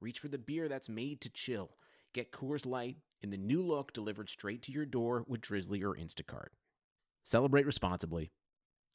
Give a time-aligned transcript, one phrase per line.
[0.00, 1.70] reach for the beer that's made to chill.
[2.14, 5.94] Get Coors Light in the new look delivered straight to your door with Drizly or
[5.94, 6.48] Instacart.
[7.22, 8.32] Celebrate responsibly.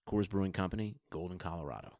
[0.09, 1.99] Coors Brewing Company, Golden, Colorado.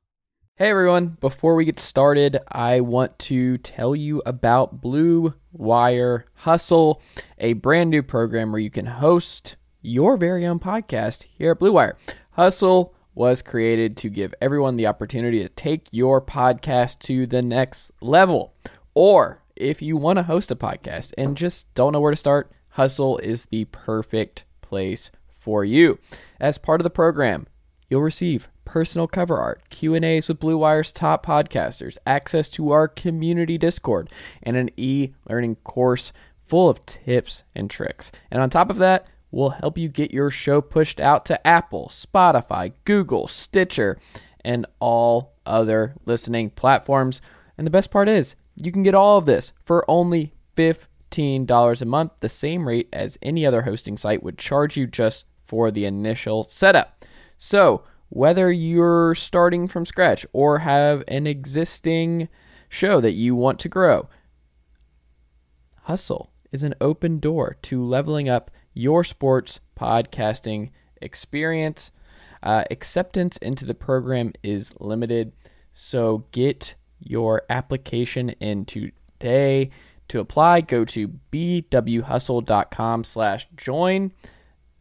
[0.58, 7.02] Hey everyone, before we get started, I want to tell you about Blue Wire Hustle,
[7.38, 11.74] a brand new program where you can host your very own podcast here at Blue
[11.74, 11.98] Wire.
[12.32, 17.91] Hustle was created to give everyone the opportunity to take your podcast to the next
[18.02, 18.54] level.
[18.95, 22.52] Or if you want to host a podcast and just don't know where to start,
[22.70, 25.99] Hustle is the perfect place for you.
[26.40, 27.46] As part of the program,
[27.90, 33.57] you'll receive personal cover art, Q&As with Blue Wire's top podcasters, access to our community
[33.57, 34.10] Discord,
[34.41, 36.12] and an e-learning course
[36.46, 38.12] full of tips and tricks.
[38.32, 41.90] And on top of that, we'll help you get your show pushed out to Apple,
[41.91, 43.99] Spotify, Google, Stitcher,
[44.43, 47.21] and all other listening platforms.
[47.57, 51.86] And the best part is, you can get all of this for only $15 a
[51.86, 55.86] month, the same rate as any other hosting site would charge you just for the
[55.86, 57.06] initial setup.
[57.38, 62.30] So, whether you're starting from scratch or have an existing
[62.70, 64.08] show that you want to grow,
[65.84, 70.72] Hustle is an open door to leveling up your sports podcasting
[71.02, 71.92] experience.
[72.42, 75.34] Uh, acceptance into the program is limited,
[75.72, 79.70] so get your application in today.
[80.09, 84.12] To apply, go to bwhustle.com slash join.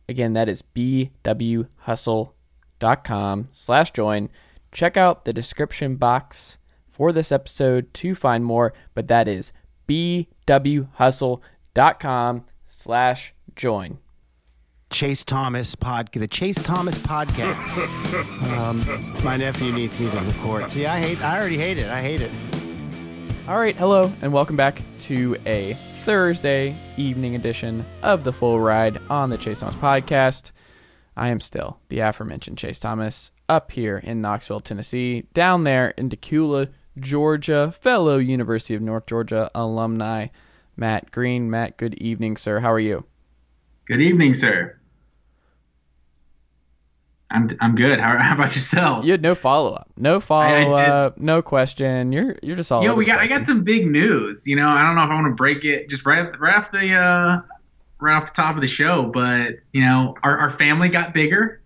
[0.09, 4.31] Again, that is bwhustle.com slash join.
[4.73, 6.59] Check out the description box
[6.91, 9.53] for this episode to find more, but that is
[9.89, 13.99] bwhustle.com slash join.
[14.95, 18.53] Chase Thomas pod, the Chase Thomas podcast.
[18.57, 20.71] um, my nephew needs me to record.
[20.71, 21.21] See, I hate.
[21.21, 21.91] I already hate it.
[21.91, 22.31] I hate it.
[23.49, 25.73] All right, hello, and welcome back to a
[26.05, 30.53] Thursday evening edition of the Full Ride on the Chase Thomas podcast.
[31.17, 36.09] I am still the aforementioned Chase Thomas up here in Knoxville, Tennessee, down there in
[36.09, 36.69] Dacula,
[37.01, 40.29] Georgia, fellow University of North Georgia alumni,
[40.77, 41.51] Matt Green.
[41.51, 42.61] Matt, good evening, sir.
[42.61, 43.05] How are you?
[43.87, 44.79] Good evening, sir.
[47.35, 47.99] I'm I'm good.
[48.01, 49.05] How, how about yourself?
[49.05, 52.13] You had no follow up, no follow up, no question.
[52.13, 52.83] You're you're just all.
[52.83, 54.47] Over we the got I got some big news.
[54.47, 56.71] You know, I don't know if I want to break it just right right off
[56.71, 57.41] the uh
[58.01, 61.61] right off the top of the show, but you know, our our family got bigger.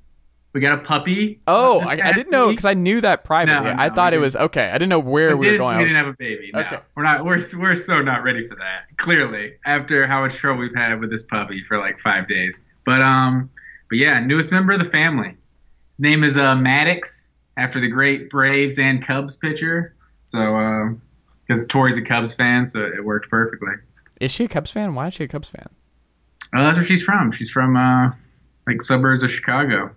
[0.54, 1.40] We got a puppy.
[1.46, 3.66] Oh, I, I didn't know because I knew that privately.
[3.70, 4.70] No, I thought it was okay.
[4.70, 5.76] I didn't know where We we were going.
[5.76, 6.50] We didn't have a baby.
[6.54, 6.78] No, Okay.
[6.96, 7.24] we're not.
[7.24, 8.86] We're we're so not ready for that.
[8.96, 12.64] Clearly, after how much trouble we've had with this puppy for like five days.
[12.86, 13.50] But um,
[13.90, 15.36] but yeah, newest member of the family.
[15.98, 19.96] His name is uh Maddox, after the great Braves and Cubs pitcher.
[20.22, 20.96] So
[21.44, 23.72] because Tori's a Cubs fan, so it worked perfectly.
[24.20, 24.94] Is she a Cubs fan?
[24.94, 25.68] Why is she a Cubs fan?
[26.54, 27.32] Oh, that's where she's from.
[27.32, 28.12] She's from uh
[28.68, 29.90] like suburbs of Chicago.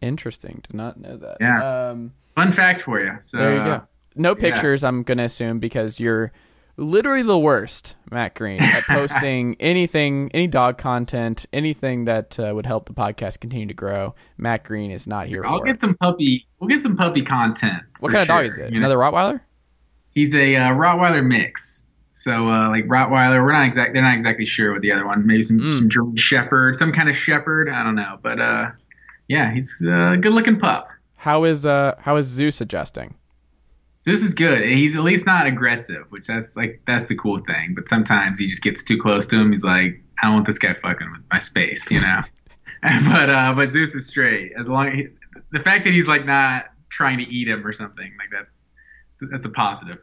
[0.00, 0.60] Interesting.
[0.62, 1.38] Did not know that.
[1.40, 1.88] Yeah.
[1.88, 3.16] Um, Fun fact for you.
[3.20, 3.86] So there you uh, go.
[4.14, 4.40] No yeah.
[4.40, 4.84] pictures.
[4.84, 6.30] I'm gonna assume because you're
[6.78, 12.64] literally the worst, Matt Green, at posting anything, any dog content, anything that uh, would
[12.66, 14.14] help the podcast continue to grow.
[14.38, 15.80] Matt Green is not here I'll for get it.
[15.80, 16.46] some puppy.
[16.58, 17.82] We'll get some puppy content.
[18.00, 18.72] What kind of dog is it?
[18.72, 18.86] you know?
[18.88, 19.40] Another Rottweiler?
[20.14, 21.86] He's a uh, Rottweiler mix.
[22.12, 23.92] So uh, like Rottweiler, we're not exact.
[23.92, 25.26] They're not exactly sure with the other one.
[25.26, 25.76] Maybe some Mm.
[25.76, 27.68] some German Shepherd, some kind of Shepherd.
[27.68, 28.70] I don't know, but uh,
[29.28, 30.88] yeah, he's a good looking pup.
[31.14, 33.14] How is uh how is Zeus adjusting?
[34.00, 34.68] Zeus is good.
[34.68, 37.74] He's at least not aggressive, which that's like that's the cool thing.
[37.74, 39.50] But sometimes he just gets too close to him.
[39.50, 42.22] He's like, I don't want this guy fucking with my space, you know.
[42.82, 44.52] but uh, but Zeus is straight.
[44.58, 45.08] As long he,
[45.50, 48.68] the fact that he's like not trying to eat him or something like that's
[49.32, 49.98] that's a positive.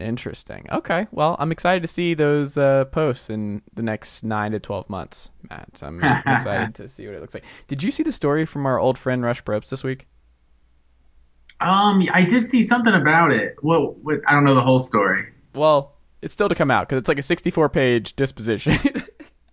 [0.00, 0.66] Interesting.
[0.70, 1.08] Okay.
[1.10, 5.30] Well, I'm excited to see those uh, posts in the next nine to twelve months,
[5.50, 5.80] Matt.
[5.82, 7.44] I'm excited to see what it looks like.
[7.66, 10.06] Did you see the story from our old friend Rush Propst this week?
[11.60, 13.56] Um, I did see something about it.
[13.62, 15.26] Well, what, I don't know the whole story.
[15.54, 18.78] Well, it's still to come out because it's like a 64 page disposition.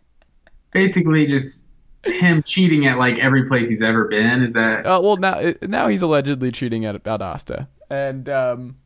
[0.72, 1.68] Basically, just
[2.04, 4.44] him cheating at like every place he's ever been.
[4.44, 4.86] Is that?
[4.86, 8.78] uh, well, now now he's allegedly cheating at Asta, and um,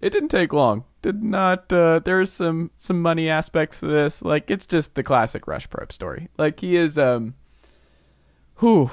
[0.00, 0.84] It didn't take long.
[1.02, 1.72] Did not.
[1.72, 4.22] Uh, there's some some money aspects to this.
[4.22, 6.28] Like it's just the classic Rush Propst story.
[6.38, 6.98] Like he is.
[6.98, 7.34] Um.
[8.56, 8.90] Who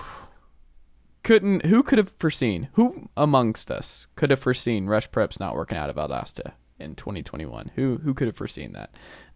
[1.27, 1.65] couldn't?
[1.65, 2.69] Who could have foreseen?
[2.73, 7.71] Who amongst us could have foreseen Rush Propst not working out of Valdosta in 2021?
[7.75, 8.91] Who who could have foreseen that?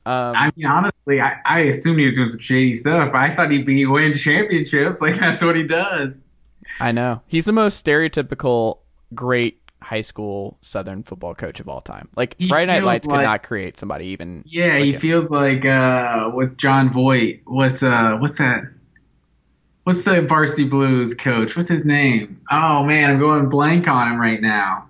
[0.05, 3.13] Um, I mean, honestly, I, I assumed he was doing some shady stuff.
[3.13, 5.01] I thought he'd be win championships.
[5.01, 6.21] Like that's what he does.
[6.79, 8.79] I know he's the most stereotypical
[9.13, 12.07] great high school Southern football coach of all time.
[12.15, 14.43] Like He Friday Night Lights could not create somebody even.
[14.47, 15.01] Yeah, like he him.
[15.01, 17.41] feels like uh, with Jon Voight.
[17.45, 18.63] What's uh, what's that?
[19.83, 21.55] What's the Varsity Blues coach?
[21.55, 22.39] What's his name?
[22.51, 24.87] Oh man, I'm going blank on him right now.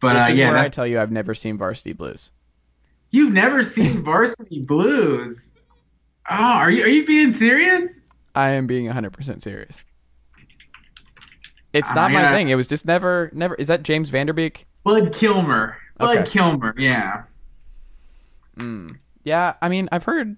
[0.00, 2.30] But this uh, is yeah, where I tell you I've never seen Varsity Blues.
[3.10, 5.54] you've never seen Varsity Blues.
[6.28, 8.04] Oh, are you are you being serious?
[8.34, 9.82] I am being 100% serious.
[11.72, 12.48] It's not my gonna- thing.
[12.48, 13.54] It was just never, never.
[13.56, 14.66] Is that James Van Der Beek?
[14.84, 15.76] Bud Kilmer.
[15.98, 16.30] Bud Okay.
[16.30, 16.74] Kilmer.
[16.78, 17.24] Yeah.
[18.58, 18.96] Mm.
[19.24, 20.36] Yeah, I mean, I've heard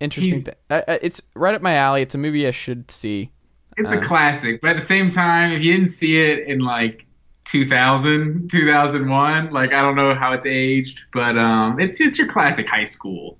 [0.00, 0.32] interesting.
[0.34, 2.02] He's- Th- uh, uh, it's right up my alley.
[2.02, 3.30] It's a movie I should see.
[3.76, 3.98] It's Uh.
[3.98, 7.06] a classic, but at the same time, if you didn't see it in like
[7.44, 12.68] 2000, 2001, like I don't know how it's aged, but um, it's it's your classic
[12.68, 13.38] high school.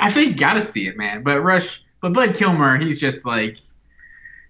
[0.00, 1.22] I think you gotta see it, man.
[1.22, 3.56] But Rush, but Bud Kilmer, he's just like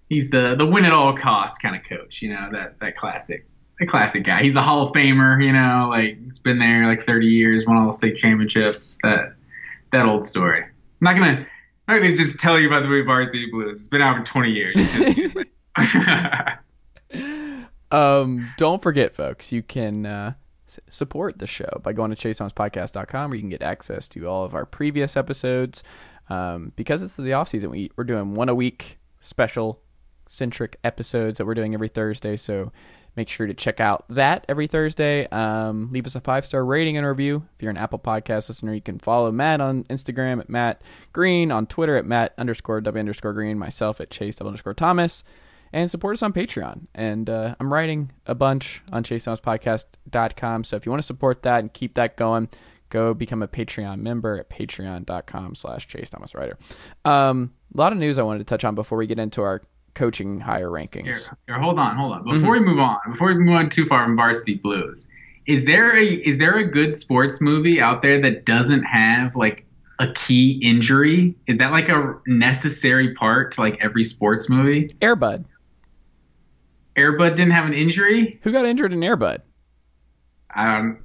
[0.09, 3.45] he's the the win at all cost kind of coach, you know that that classic.
[3.79, 4.41] The classic guy.
[4.41, 7.77] He's a Hall of Famer, you know, like he's been there like 30 years, won
[7.77, 8.97] all the state championships.
[9.03, 9.35] That
[9.91, 10.65] that old story.
[11.01, 11.47] I'm not gonna
[11.87, 13.79] I'm not gonna just tell you about the movie Varsity Blues.
[13.79, 14.75] It's been out for 20 years.
[17.91, 20.33] Um, don't forget, folks, you can uh,
[20.89, 24.53] support the show by going to chasethomaspodcast.com where you can get access to all of
[24.53, 25.83] our previous episodes.
[26.29, 29.81] Um, because it's the off season, we, we're doing one a week special
[30.27, 32.35] centric episodes that we're doing every Thursday.
[32.35, 32.71] So
[33.17, 35.27] make sure to check out that every Thursday.
[35.27, 37.43] Um, leave us a five star rating and review.
[37.57, 40.81] If you're an Apple Podcast listener, you can follow Matt on Instagram at Matt
[41.11, 45.23] Green, on Twitter at Matt underscore W underscore Green, myself at Chase W underscore Thomas
[45.73, 46.87] and support us on Patreon.
[46.95, 50.63] And uh, I'm writing a bunch on chasethomaspodcast.com.
[50.63, 52.49] So if you want to support that and keep that going,
[52.89, 56.57] go become a Patreon member at patreon.com slash Chase Thomas Writer.
[57.05, 59.61] Um, a lot of news I wanted to touch on before we get into our
[59.97, 61.03] coaching higher rankings.
[61.03, 62.19] Here, here, hold on, hold on.
[62.19, 62.33] Mm-hmm.
[62.33, 65.09] Before we move on, before we move on too far from Varsity Blues,
[65.47, 69.65] is there a is there a good sports movie out there that doesn't have like
[69.99, 71.35] a key injury?
[71.47, 74.87] Is that like a necessary part to like every sports movie?
[75.01, 75.45] Airbud.
[76.95, 78.39] Airbud didn't have an injury.
[78.43, 79.39] Who got injured in Airbud?
[80.55, 80.99] I don't.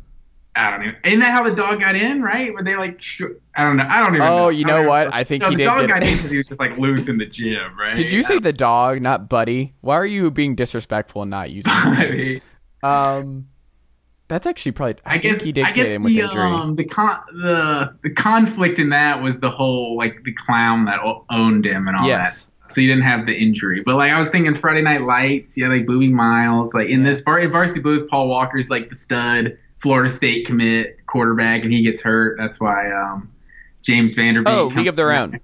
[0.54, 0.96] I don't even.
[1.04, 2.22] Isn't that how the dog got in?
[2.22, 2.52] Right?
[2.52, 3.00] Were they like?
[3.00, 3.22] Sh-
[3.56, 3.86] I don't know.
[3.88, 4.20] I don't even.
[4.26, 4.48] Oh, know.
[4.50, 5.12] you know what?
[5.12, 6.76] I think no, he the did dog get- got in because he was just like
[6.76, 7.96] loose in the gym, right?
[7.96, 9.72] Did you say the dog, not Buddy?
[9.80, 12.16] Why are you being disrespectful and not using his I name?
[12.16, 12.40] mean,
[12.82, 13.48] Um,
[14.28, 14.96] that's actually probably.
[15.06, 16.40] I, I think guess he did I guess get in with the injury.
[16.42, 21.00] um the con the the conflict in that was the whole like the clown that
[21.00, 22.46] o- owned him and all Yes.
[22.46, 22.74] that.
[22.74, 25.68] So you didn't have the injury, but like I was thinking Friday Night Lights, yeah,
[25.68, 30.08] like Boobie Miles, like in this in Varsity Blues, Paul Walker's like the stud Florida
[30.08, 32.36] State commit quarterback, and he gets hurt.
[32.38, 33.30] That's why um
[33.82, 34.52] James Van Der Beek.
[34.54, 35.12] oh, League of Their.
[35.12, 35.40] Own.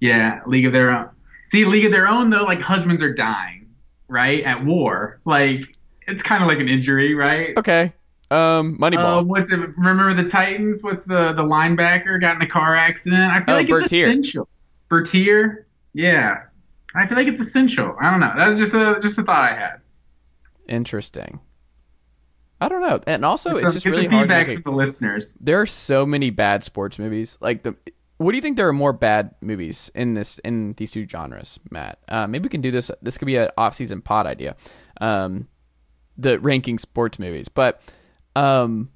[0.00, 1.08] Yeah, League of Their Own.
[1.48, 3.68] See, League of Their Own though, like husbands are dying,
[4.08, 5.20] right, at war.
[5.24, 5.62] Like
[6.06, 7.56] it's kind of like an injury, right?
[7.56, 7.92] Okay.
[8.30, 9.20] Um, Moneyball.
[9.20, 9.56] Uh, what's it?
[9.76, 10.82] Remember the Titans?
[10.82, 13.22] What's the the linebacker got in a car accident?
[13.22, 14.06] I feel Oh, like it's Bertier.
[14.08, 14.48] essential.
[14.88, 16.42] Bertier, yeah.
[16.94, 17.96] I feel like it's essential.
[18.00, 18.32] I don't know.
[18.36, 19.80] That's just a just a thought I had.
[20.68, 21.40] Interesting.
[22.60, 23.00] I don't know.
[23.06, 24.28] And also, it's some- just really hard.
[24.28, 25.36] To feedback from the listeners.
[25.40, 27.36] there are so many bad sports movies.
[27.40, 27.76] Like the,
[28.16, 28.56] what do you think?
[28.56, 31.98] There are more bad movies in this in these two genres, Matt.
[32.08, 32.90] Uh, maybe we can do this.
[33.02, 34.56] This could be an off-season pod idea.
[35.00, 35.48] Um,
[36.16, 37.82] the ranking sports movies, but
[38.34, 38.88] um,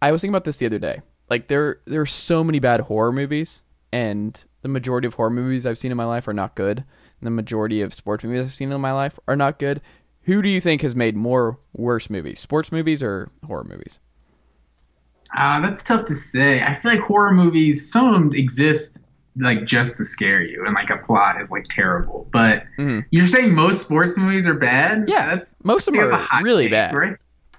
[0.00, 1.02] I was thinking about this the other day.
[1.28, 3.60] Like there, there are so many bad horror movies,
[3.92, 6.78] and the majority of horror movies I've seen in my life are not good.
[6.78, 9.80] And the majority of sports movies I've seen in my life are not good.
[10.24, 13.98] Who do you think has made more worse movies, sports movies or horror movies?
[15.36, 16.62] Uh, that's tough to say.
[16.62, 19.00] I feel like horror movies, some of them exist
[19.36, 22.28] like just to scare you, and like a plot is like terrible.
[22.32, 23.04] But Mhm.
[23.10, 25.04] you're saying most sports movies are bad?
[25.08, 26.94] Yeah, that's most of them think that's a are hot really take, bad.
[26.94, 27.16] Right?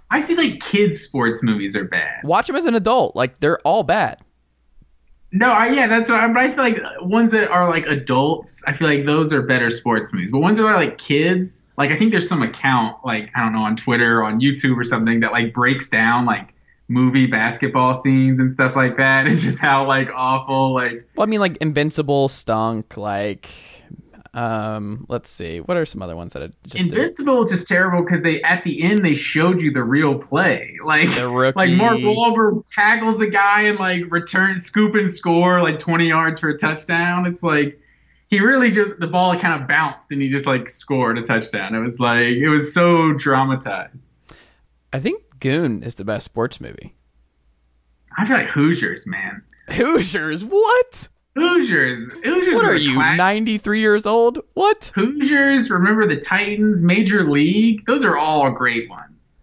[0.10, 2.24] I feel like kids' sports movies are bad.
[2.24, 3.16] Watch them as an adult.
[3.16, 4.22] Like they're all bad.
[5.36, 6.34] No, I, yeah, that's what I'm.
[6.34, 9.70] But I feel like ones that are like adults, I feel like those are better
[9.70, 10.32] sports movies.
[10.32, 13.52] But ones that are like kids, like I think there's some account, like I don't
[13.52, 16.54] know, on Twitter or on YouTube or something that like breaks down like
[16.88, 21.30] movie basketball scenes and stuff like that, and just how like awful like Well, I
[21.30, 22.96] mean, like Invincible stunk.
[22.96, 23.50] Like
[24.36, 25.62] Um, let's see.
[25.62, 26.82] What are some other ones that I just did?
[26.82, 30.78] Invincible is just terrible because they at the end they showed you the real play.
[30.86, 31.10] Like
[31.56, 36.40] like Mark Wahlberg tackles the guy and like returns scoop and score like 20 yards
[36.40, 37.26] for a touchdown.
[37.26, 37.80] It's like
[38.28, 41.74] he really just the ball kind of bounced and he just like scored a touchdown.
[41.74, 44.10] It was like it was so dramatized.
[44.94, 46.96] I think Goon is the best sports movie.
[48.18, 49.44] I feel like Hoosiers, man.
[49.70, 51.10] Hoosiers, what?
[51.36, 51.98] Hoosiers.
[52.24, 52.56] Hoosiers.
[52.56, 53.18] What is are you, classic.
[53.18, 54.40] 93 years old?
[54.54, 54.92] What?
[54.96, 55.70] Hoosiers.
[55.70, 57.86] Remember the Titans, Major League.
[57.86, 59.40] Those are all great ones.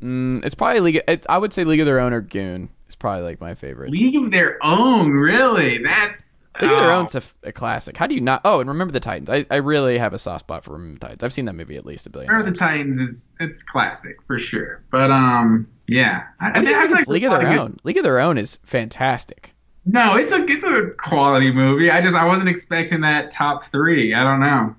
[0.00, 1.02] Mm, it's probably League.
[1.08, 2.68] It, I would say League of Their Own or Goon.
[2.86, 3.90] It's probably like my favorite.
[3.90, 5.10] League of Their Own.
[5.10, 5.78] Really?
[5.78, 7.00] That's League of Their oh.
[7.00, 7.96] Own's a, a classic.
[7.96, 8.42] How do you not?
[8.44, 9.28] Oh, and Remember the Titans.
[9.28, 11.24] I, I really have a soft spot for Remember the Titans.
[11.24, 12.58] I've seen that movie at least a billion Remember the.
[12.58, 14.82] Titans is it's classic for sure.
[14.92, 17.78] But um, yeah, I, I it's like League of Their Own.
[17.82, 19.51] League of Their Own is fantastic.
[19.84, 21.90] No, it's a it's a quality movie.
[21.90, 24.14] I just I wasn't expecting that top three.
[24.14, 24.76] I don't know.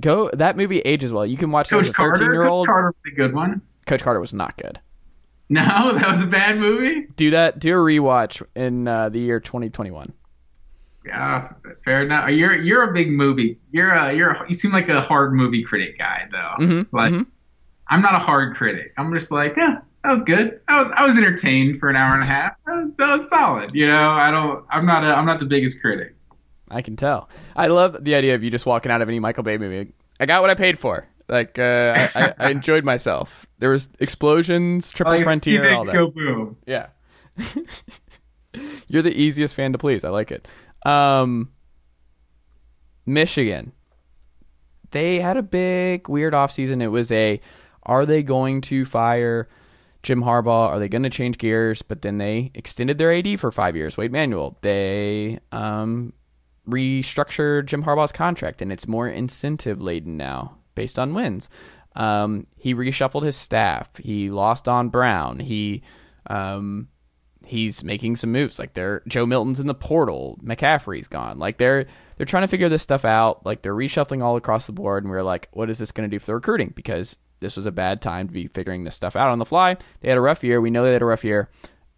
[0.00, 1.26] Go that movie ages well.
[1.26, 2.18] You can watch it as Coach a.
[2.20, 2.66] 13 year Coach old.
[2.68, 3.62] Carter was a good one.
[3.86, 4.80] Coach Carter was not good.
[5.48, 5.62] No,
[5.98, 7.06] that was a bad movie.
[7.16, 7.58] Do that.
[7.58, 10.12] Do a rewatch in uh, the year 2021.
[11.06, 11.52] Yeah,
[11.84, 12.30] fair enough.
[12.30, 13.58] You're you're a big movie.
[13.72, 16.64] You're a you're a, you seem like a hard movie critic guy though.
[16.64, 17.26] Mhm, Like mhm.
[17.88, 18.94] I'm not a hard critic.
[18.96, 20.60] I'm just like, yeah, that was good.
[20.68, 22.52] I was I was entertained for an hour and a half.
[22.66, 23.74] That was, that was solid.
[23.74, 24.64] You know, I don't.
[24.70, 26.14] I'm not a I'm not the biggest critic.
[26.70, 27.30] I can tell.
[27.56, 29.92] I love the idea of you just walking out of any Michael Bay movie.
[30.20, 31.06] I got what I paid for.
[31.26, 33.46] Like uh, I, I, enjoyed myself.
[33.58, 35.92] There was explosions, triple Like, frontier, all that.
[35.94, 36.58] go boom.
[36.66, 36.88] Yeah.
[38.88, 40.04] You're the easiest fan to please.
[40.04, 40.46] I like it.
[40.84, 41.50] Um,
[43.06, 43.72] Michigan.
[44.90, 46.82] They had a big weird offseason.
[46.82, 47.40] It was a
[47.84, 49.48] are they going to fire
[50.04, 50.68] Jim Harbaugh?
[50.68, 51.82] Are they going to change gears?
[51.82, 54.56] But then they extended their AD for five years, Warde Manuel.
[54.60, 56.12] They um,
[56.68, 61.48] restructured Jim Harbaugh's contract, and it's more incentive laden now based on wins.
[61.96, 63.96] Um, he reshuffled his staff.
[63.96, 65.38] He lost Don Brown.
[65.40, 65.82] He
[66.26, 66.88] um,
[67.44, 68.58] he's making some moves.
[68.58, 70.38] Like they're Joe Milton's in the portal.
[70.42, 71.38] McCaffrey's gone.
[71.38, 73.44] Like they're they're trying to figure this stuff out.
[73.46, 76.14] Like they're reshuffling all across the board, and we're like, what is this going to
[76.14, 76.72] do for the recruiting?
[76.74, 79.76] Because this was a bad time to be figuring this stuff out on the fly.
[80.00, 80.60] They had a rough year.
[80.60, 81.50] We know they had a rough year.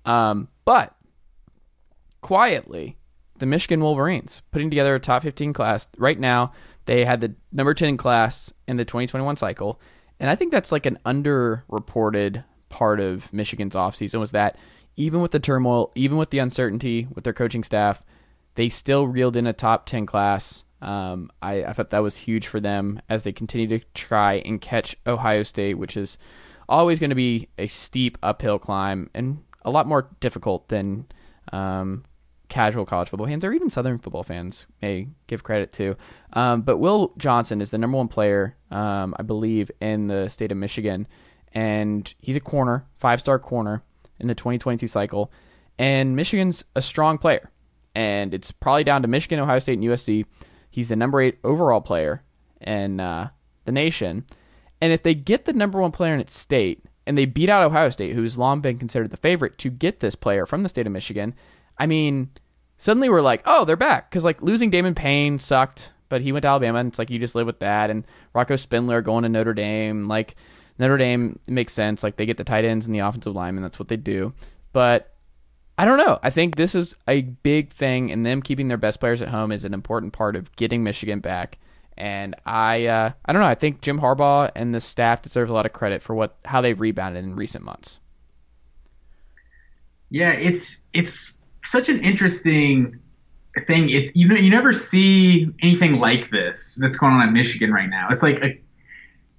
[0.05, 0.95] Um, but
[2.21, 2.97] quietly,
[3.39, 6.53] the Michigan Wolverines putting together a top 15 class right now.
[6.87, 9.81] They had the number 10 class in the 2021 cycle,
[10.19, 14.57] and I think that's like an underreported part of Michigan's offseason was that
[14.97, 18.03] even with the turmoil, even with the uncertainty with their coaching staff,
[18.55, 20.65] they still reeled in a top 10 class.
[20.83, 24.61] Um, I, I thought that was huge for them as they continue to try and
[24.61, 26.19] catch Ohio State, which is
[26.69, 31.07] always going to be a steep uphill climb and a lot more difficult than
[31.53, 32.05] um,
[32.49, 35.97] casual college football fans or even Southern football fans may give credit to.
[36.33, 40.53] Um, but Will Johnson is the number one player, um, I believe, in the state
[40.53, 41.07] of Michigan,
[41.53, 43.83] and he's a corner, five star corner
[44.21, 45.33] in the 2022 cycle.
[45.79, 47.51] And Michigan's a strong player,
[47.95, 50.25] and it's probably down to Michigan, Ohio State, and USC.
[50.77, 52.23] He's the number eight overall player
[52.61, 53.31] in uh,
[53.65, 54.27] the nation.
[54.79, 57.63] And if they get the number one player in its state and they beat out
[57.65, 60.87] Ohio State, who's long been considered the favorite to get this player from the state
[60.87, 61.35] of Michigan,
[61.79, 62.29] I mean,
[62.77, 64.11] suddenly we're like, oh, they're back.
[64.11, 67.19] Because, like, losing Damon Payne sucked, but he went to Alabama, and it's like you
[67.19, 67.89] just live with that.
[67.89, 68.05] And
[68.35, 70.09] Rocco Spindler going to Notre Dame.
[70.09, 70.37] Like,
[70.79, 72.03] Notre Dame makes sense.
[72.03, 73.63] Like, they get the tight ends and the offensive linemen.
[73.63, 74.35] That's what they do.
[74.75, 75.16] But
[75.79, 76.19] I don't know.
[76.23, 79.53] I think this is a big thing, and them keeping their best players at home
[79.53, 81.59] is an important part of getting Michigan back.
[81.99, 83.49] And I, uh, I don't know.
[83.49, 86.61] I think Jim Harbaugh and the staff deserve a lot of credit for what how
[86.61, 88.01] they've rebounded in recent months.
[90.11, 91.33] Yeah, it's it's
[91.65, 93.01] such an interesting
[93.67, 93.91] thing.
[93.91, 97.89] It's you know you never see anything like this that's going on at Michigan right
[97.89, 98.09] now.
[98.11, 98.59] It's like a,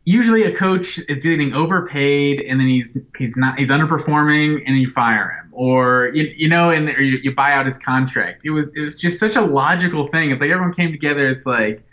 [0.07, 4.87] usually a coach is getting overpaid and then he's he's not he's underperforming and you
[4.87, 8.41] fire him or you, you know and or you, you buy out his contract.
[8.45, 10.31] It was it was just such a logical thing.
[10.31, 11.29] It's like everyone came together.
[11.29, 11.83] It's like,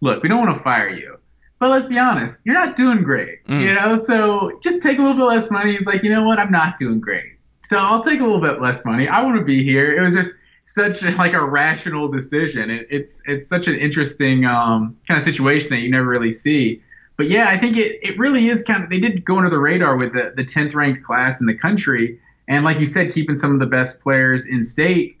[0.00, 1.18] look, we don't want to fire you.
[1.58, 3.60] But let's be honest, you're not doing great, Mm.
[3.60, 3.98] you know.
[3.98, 5.76] So just take a little bit less money.
[5.76, 7.32] He's like, you know what, I'm not doing great.
[7.64, 9.08] So I'll take a little bit less money.
[9.08, 9.94] I want to be here.
[9.94, 10.32] It was just
[10.64, 12.70] such a, like a rational decision.
[12.70, 16.80] It, it's it's such an interesting um, kind of situation that you never really see.
[17.18, 19.58] But yeah, I think it, it really is kind of they did go under the
[19.58, 23.36] radar with the the tenth ranked class in the country, and like you said, keeping
[23.36, 25.16] some of the best players in state.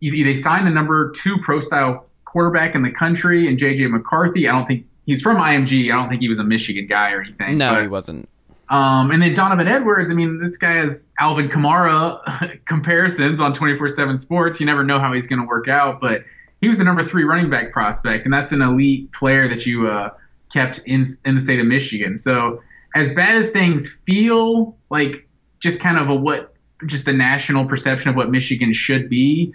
[0.00, 4.48] They signed the number two pro style quarterback in the country, and JJ McCarthy.
[4.48, 5.92] I don't think he's from IMG.
[5.92, 7.58] I don't think he was a Michigan guy or anything.
[7.58, 8.28] No, but- he wasn't.
[8.70, 13.90] um, and then Donovan Edwards, I mean, this guy has Alvin Kamara comparisons on 24
[13.90, 14.60] 7 Sports.
[14.60, 16.22] You never know how he's going to work out, but
[16.62, 19.88] he was the number three running back prospect, and that's an elite player that you
[19.88, 20.10] uh,
[20.52, 22.16] kept in in the state of Michigan.
[22.18, 22.62] So
[22.94, 25.28] as bad as things feel, like
[25.60, 26.54] just kind of a what
[26.86, 29.52] just the national perception of what Michigan should be.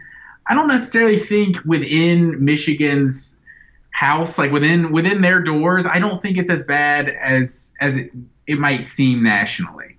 [0.48, 3.40] I don't necessarily think within Michigan's
[3.92, 8.12] house, like within within their doors, I don't think it's as bad as as it,
[8.48, 9.98] it might seem nationally.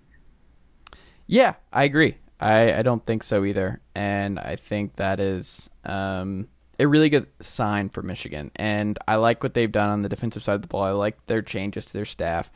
[1.26, 2.16] Yeah, I agree.
[2.40, 3.80] I, I don't think so either.
[3.94, 6.48] And I think that is um,
[6.78, 8.50] a really good sign for Michigan.
[8.56, 10.82] And I like what they've done on the defensive side of the ball.
[10.82, 12.50] I like their changes to their staff.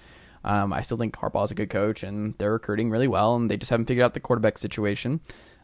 [0.45, 3.51] Um, I still think Harbaugh is a good coach, and they're recruiting really well, and
[3.51, 5.21] they just haven't figured out the quarterback situation.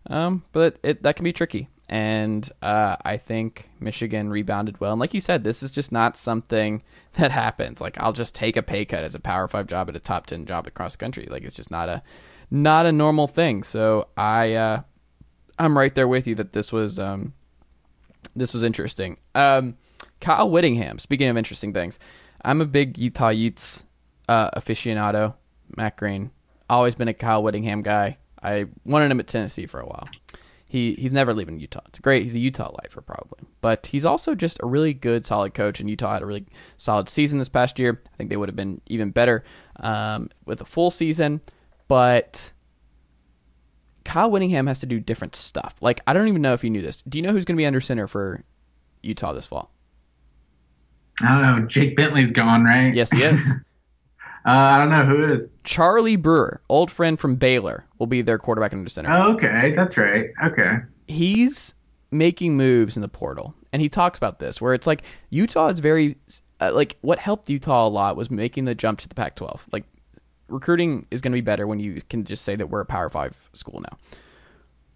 [0.09, 1.69] Um, but it, that can be tricky.
[1.89, 4.93] And uh, I think Michigan rebounded well.
[4.93, 6.83] And like you said, this is just not something
[7.15, 7.81] that happens.
[7.81, 10.27] Like I'll just take a pay cut as a Power Five job at a top
[10.27, 11.27] ten job across the country.
[11.31, 12.03] Like it's just not a
[12.51, 13.63] not a normal thing.
[13.63, 14.83] So I uh,
[15.59, 17.35] I'm right there with you that this was um,
[18.35, 19.19] this was interesting.
[19.35, 19.77] Um,
[20.21, 20.99] Kyle Whittingham.
[20.99, 21.99] Speaking of interesting things,
[22.45, 23.85] I'm a big Utah Utes
[24.29, 25.35] uh, aficionado.
[25.77, 26.31] Matt Green,
[26.69, 28.19] always been a Kyle Whittingham guy.
[28.43, 30.09] I wanted him at Tennessee for a while.
[30.67, 31.83] He he's never leaving Utah.
[31.89, 32.25] It's great.
[32.25, 35.81] He's a Utah lifer probably, but he's also just a really good, solid coach.
[35.81, 38.03] And Utah had a really solid season this past year.
[38.13, 39.45] I think they would have been even better
[39.77, 41.41] um, with a full season.
[41.87, 42.53] But
[44.05, 45.75] Kyle Whittingham has to do different stuff.
[45.81, 47.03] Like I don't even know if you knew this.
[47.03, 48.45] Do you know who's going to be under center for
[49.03, 49.71] Utah this fall?
[51.21, 51.67] I don't know.
[51.67, 52.95] Jake Bentley's gone, right?
[52.95, 53.41] Yes, he is.
[53.49, 53.55] uh,
[54.45, 55.49] I don't know who is.
[55.63, 59.13] Charlie Brewer, old friend from Baylor, will be their quarterback under center.
[59.13, 60.31] Oh, okay, that's right.
[60.45, 60.79] Okay.
[61.07, 61.75] He's
[62.11, 65.79] making moves in the portal, and he talks about this where it's like Utah is
[65.79, 66.17] very
[66.61, 69.61] uh, like what helped Utah a lot was making the jump to the Pac-12.
[69.73, 69.85] Like
[70.49, 73.11] recruiting is going to be better when you can just say that we're a Power
[73.11, 73.99] Five school now.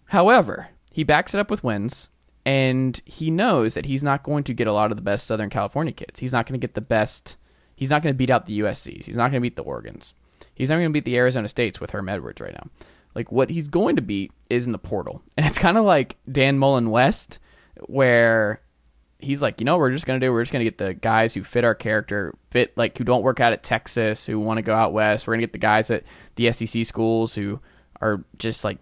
[0.05, 2.07] However, he backs it up with wins,
[2.45, 5.49] and he knows that he's not going to get a lot of the best Southern
[5.49, 6.19] California kids.
[6.19, 7.37] He's not going to get the best.
[7.75, 9.05] He's not going to beat out the USC's.
[9.05, 10.13] He's not going to beat the Oregons.
[10.55, 12.69] He's not going to beat the Arizona States with Herm Edwards right now.
[13.15, 16.17] Like what he's going to beat is in the portal, and it's kind of like
[16.31, 17.39] Dan Mullen West,
[17.87, 18.61] where
[19.19, 20.31] he's like, you know, we're just gonna do.
[20.31, 23.39] We're just gonna get the guys who fit our character, fit like who don't work
[23.39, 25.27] out at Texas, who want to go out west.
[25.27, 26.03] We're gonna get the guys at
[26.35, 27.59] the SEC schools who
[28.01, 28.79] are just like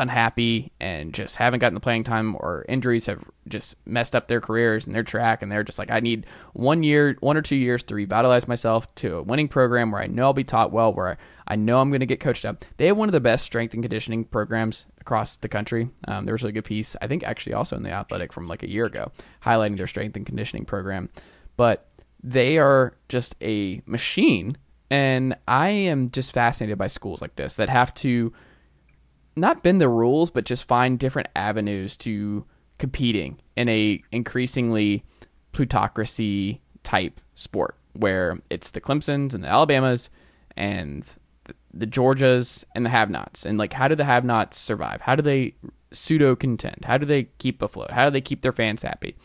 [0.00, 4.40] unhappy and just haven't gotten the playing time or injuries have just messed up their
[4.40, 7.56] careers and their track and they're just like I need one year one or two
[7.56, 10.92] years to revitalize myself to a winning program where I know I'll be taught well
[10.92, 12.64] where I, I know I'm going to get coached up.
[12.78, 15.90] They have one of the best strength and conditioning programs across the country.
[16.08, 18.62] Um, there was a good piece I think actually also in the Athletic from like
[18.62, 19.12] a year ago
[19.44, 21.10] highlighting their strength and conditioning program.
[21.56, 21.86] But
[22.22, 24.56] they are just a machine
[24.90, 28.32] and I am just fascinated by schools like this that have to
[29.36, 32.44] not bend the rules, but just find different avenues to
[32.78, 35.04] competing in a increasingly
[35.52, 40.10] plutocracy type sport where it's the Clemsons and the Alabamas
[40.56, 41.16] and
[41.72, 43.44] the Georgias and the have-nots.
[43.44, 45.00] And like, how do the have-nots survive?
[45.00, 45.54] How do they
[45.92, 46.84] pseudo contend?
[46.84, 47.90] How do they keep afloat?
[47.90, 49.16] How do they keep their fans happy?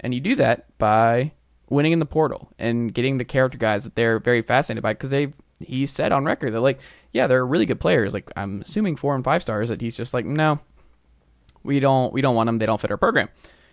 [0.00, 1.32] And you do that by
[1.68, 5.10] winning in the portal and getting the character guys that they're very fascinated by because
[5.10, 6.80] they've he said on record that like
[7.12, 8.12] yeah they're really good players.
[8.12, 10.60] Like i'm assuming four and five stars that he's just like no
[11.62, 12.58] we don't we don't want them.
[12.58, 13.28] They don't fit our program.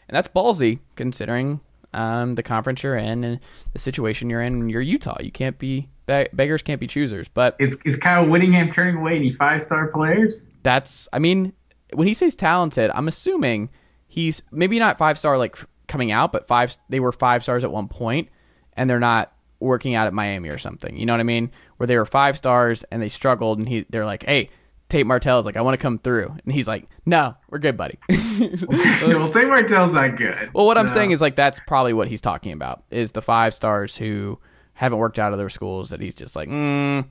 [0.09, 1.59] And that's ballsy considering
[1.93, 3.39] um, the conference you're in and
[3.73, 5.17] the situation you're in and you're utah.
[5.19, 7.27] You can't be beggars can't be choosers.
[7.27, 10.47] But is, is kyle whittingham turning away any five star players?
[10.63, 11.53] That's i mean
[11.93, 13.69] when he says talented i'm assuming
[14.07, 17.71] he's maybe not five star like coming out but five they were five stars at
[17.71, 18.27] one point
[18.73, 20.95] and they're not working out at Miami or something.
[20.95, 21.51] You know what I mean?
[21.77, 24.49] Where they were five stars and they struggled, and he they're like, "Hey,
[24.89, 27.99] Tate Martell's like, I want to come through," and he's like, "No, we're good, buddy."
[28.09, 30.51] well, Tate Martell's not good.
[30.53, 33.53] Well, what I'm saying is like that's probably what he's talking about is the five
[33.53, 34.39] stars who
[34.73, 37.05] haven't worked out of their schools that he's just like, mm,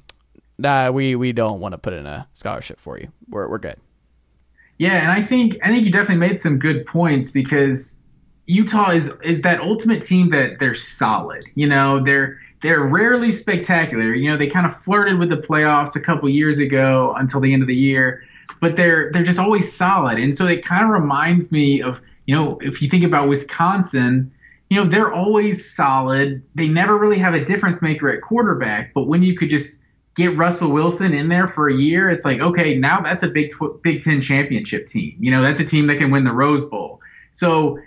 [0.58, 3.08] "Nah, we we don't want to put in a scholarship for you.
[3.28, 3.76] We're we're good."
[4.78, 8.02] Yeah, and I think I think you definitely made some good points because
[8.46, 11.44] Utah is is that ultimate team that they're solid.
[11.54, 14.14] You know, they're they're rarely spectacular.
[14.14, 17.52] You know, they kind of flirted with the playoffs a couple years ago until the
[17.52, 18.24] end of the year,
[18.60, 20.18] but they're they're just always solid.
[20.18, 24.32] And so it kind of reminds me of, you know, if you think about Wisconsin,
[24.70, 26.42] you know, they're always solid.
[26.54, 29.82] They never really have a difference maker at quarterback, but when you could just
[30.14, 33.52] get Russell Wilson in there for a year, it's like, okay, now that's a Big
[33.82, 35.16] Big 10 championship team.
[35.20, 37.00] You know, that's a team that can win the Rose Bowl.
[37.32, 37.78] So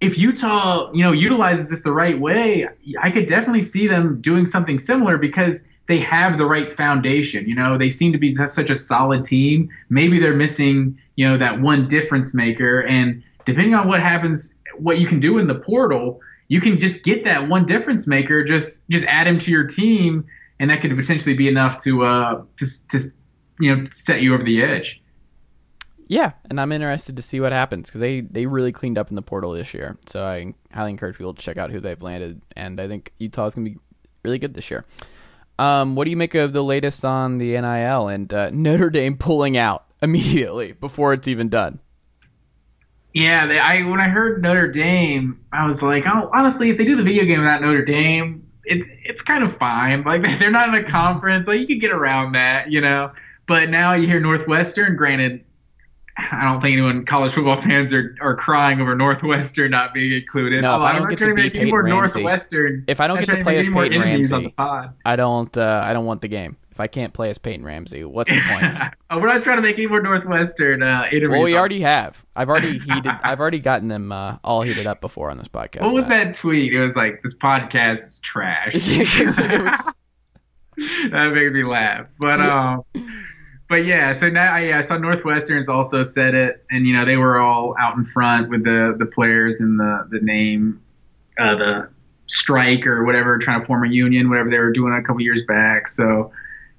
[0.00, 2.68] if Utah, you know, utilizes this the right way,
[3.00, 7.48] I could definitely see them doing something similar because they have the right foundation.
[7.48, 9.70] You know, they seem to be such a solid team.
[9.88, 12.80] Maybe they're missing, you know, that one difference maker.
[12.82, 17.02] And depending on what happens, what you can do in the portal, you can just
[17.02, 18.44] get that one difference maker.
[18.44, 20.26] Just just add him to your team,
[20.60, 23.00] and that could potentially be enough to uh to to
[23.58, 25.02] you know set you over the edge.
[26.08, 29.14] Yeah, and I'm interested to see what happens because they they really cleaned up in
[29.14, 29.98] the portal this year.
[30.06, 33.54] So I highly encourage people to check out who they've landed, and I think Utah's
[33.54, 33.76] gonna be
[34.24, 34.86] really good this year.
[35.58, 39.16] Um, what do you make of the latest on the NIL and uh, Notre Dame
[39.18, 41.78] pulling out immediately before it's even done?
[43.12, 46.84] Yeah, they, I when I heard Notre Dame, I was like, oh, honestly, if they
[46.86, 50.04] do the video game without Notre Dame, it's it's kind of fine.
[50.04, 53.12] Like they're not in a conference, like you could get around that, you know.
[53.46, 54.96] But now you hear Northwestern.
[54.96, 55.44] Granted,
[56.18, 60.62] I don't think anyone college football fans are, are crying over Northwestern not being included.
[60.62, 62.84] No, if Oh, I don't get to be make any Peyton more Ramsey- Northwestern.
[62.88, 64.94] If I don't get to play as Peyton Ramsey, the pod.
[65.04, 66.56] I don't uh, I don't want the game.
[66.70, 68.94] If I can't play as Peyton Ramsey, what's the point?
[69.10, 71.28] oh, we're not trying to make any more Northwestern uh, enemies.
[71.28, 72.24] well, we on- already have.
[72.36, 73.06] I've already heated.
[73.24, 75.82] I've already gotten them uh, all heated up before on this podcast.
[75.82, 76.72] What was that tweet?
[76.72, 78.74] It was like this podcast is trash.
[78.74, 79.94] Yeah, was-
[81.10, 82.06] that made me laugh.
[82.18, 82.82] But um,
[83.68, 84.12] but yeah.
[84.12, 87.74] So now I, I saw Northwestern's also said it, and you know they were all
[87.78, 90.82] out in front with the the players and the the name,
[91.38, 91.88] uh, the
[92.26, 95.44] strike or whatever, trying to form a union, whatever they were doing a couple years
[95.44, 95.88] back.
[95.88, 96.32] So.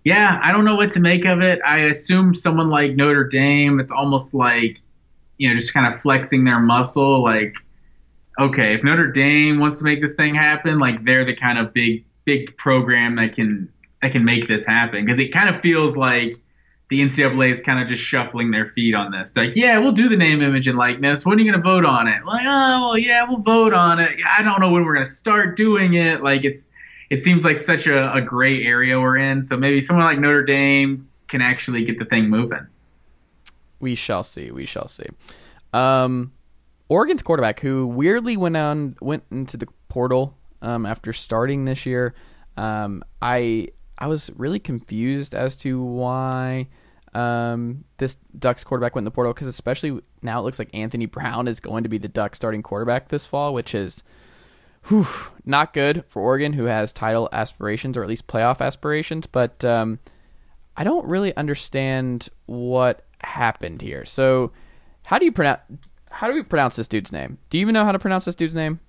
[0.06, 1.60] Yeah, I don't know what to make of it.
[1.66, 4.80] I assume someone like Notre Dame, it's almost like,
[5.38, 7.22] you know, just kind of flexing their muscle.
[7.22, 7.54] Like,
[8.40, 11.74] okay, if Notre Dame wants to make this thing happen, like they're the kind of
[11.74, 13.72] big big program that can
[14.02, 16.40] that can make this happen because it kind of feels like
[16.90, 19.32] the NCAA is kind of just shuffling their feet on this.
[19.36, 21.24] Like, yeah, we'll do the name, image, and likeness.
[21.24, 22.26] When are you going to vote on it?
[22.26, 24.20] Like, oh, well, yeah, we'll vote on it.
[24.28, 26.24] I don't know when we're going to start doing it.
[26.24, 26.72] Like, it's
[27.10, 29.42] it seems like such a, a gray area we're in.
[29.44, 32.66] So maybe someone like Notre Dame can actually get the thing moving.
[33.80, 34.52] We shall see.
[34.52, 35.06] We shall see.
[35.74, 36.34] Um,
[36.88, 42.16] Oregon's quarterback, who weirdly went on went into the portal um, after starting this year.
[42.58, 46.68] Um, I I was really confused as to why
[47.14, 51.06] um, this Ducks quarterback went in the portal because especially now it looks like Anthony
[51.06, 54.04] Brown is going to be the Ducks starting quarterback this fall, which is
[54.88, 55.08] whew,
[55.46, 59.28] not good for Oregon, who has title aspirations or at least playoff aspirations.
[59.28, 60.00] But um,
[60.78, 64.06] I don't really understand what happened here.
[64.06, 64.52] So,
[65.04, 65.62] how do you pronounce?
[66.12, 67.38] How do we pronounce this dude's name?
[67.50, 68.80] Do you even know how to pronounce this dude's name?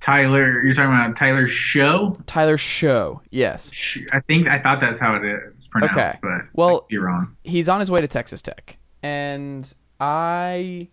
[0.00, 2.20] Tyler, you're talking about Tyler Shough?
[2.26, 3.20] Tyler Shough.
[3.30, 3.72] Yes,
[4.12, 6.12] I think I thought that's how it is pronounced, Okay.
[6.22, 7.36] but Well- you're wrong.
[7.42, 10.88] he's on his way to Texas Tech, and I.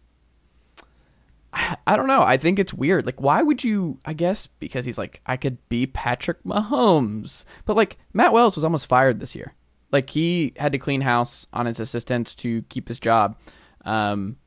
[1.87, 2.21] I don't know.
[2.21, 3.07] I think it's weird.
[3.07, 3.99] Like, why would you?
[4.05, 8.63] I guess because he's like, I could be Patrick Mahomes, but like Matt Wells was
[8.63, 9.53] almost fired this year.
[9.91, 13.35] Like he had to clean house on his assistants to keep his job.
[13.83, 14.37] Um,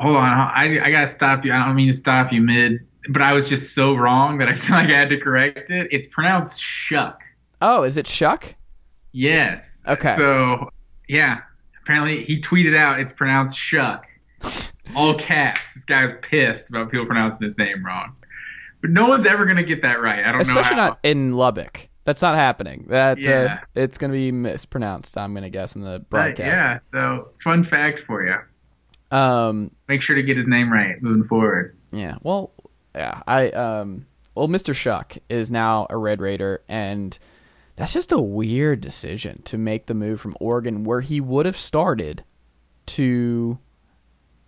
[0.00, 1.52] Hold on, I, I gotta stop you.
[1.52, 2.80] I don't mean to stop you mid,
[3.10, 5.86] but I was just so wrong that I feel like I had to correct it.
[5.92, 7.20] It's pronounced Shuck.
[7.62, 8.56] oh, is it Shuck?
[9.12, 9.84] Yes.
[9.86, 10.14] Okay.
[10.16, 10.70] So
[11.08, 11.38] yeah,
[11.82, 14.06] apparently he tweeted out it's pronounced Shuck,
[14.94, 15.60] all caps.
[15.74, 18.14] This guy's pissed about people pronouncing his name wrong,
[18.80, 20.24] but no one's ever gonna get that right.
[20.24, 20.82] I don't Especially know.
[20.82, 20.88] how.
[20.90, 21.88] not in Lubbock.
[22.04, 22.86] That's not happening.
[22.88, 23.60] That uh, Yeah.
[23.74, 25.18] it's going to be mispronounced.
[25.18, 26.40] I'm going to guess in the But, broadcast.
[26.40, 26.78] yeah.
[26.78, 28.34] So fun fact for you.
[29.14, 31.76] Um, Make sure to get his name right moving forward.
[31.92, 32.16] Yeah.
[32.22, 32.52] Well,
[32.94, 33.20] yeah.
[33.26, 34.06] I um.
[34.34, 34.74] Well, Mr.
[34.74, 37.18] Shuck is now a Red Raider, and
[37.78, 41.56] that's just a weird decision to make the move from Oregon, where he would have
[41.56, 42.24] started,
[42.86, 43.58] to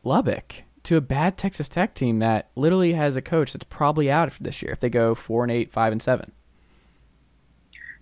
[0.03, 4.33] Lubbock, to a bad Texas Tech team that literally has a coach that's probably out
[4.33, 6.33] for this year if they go four and eight, five and seven.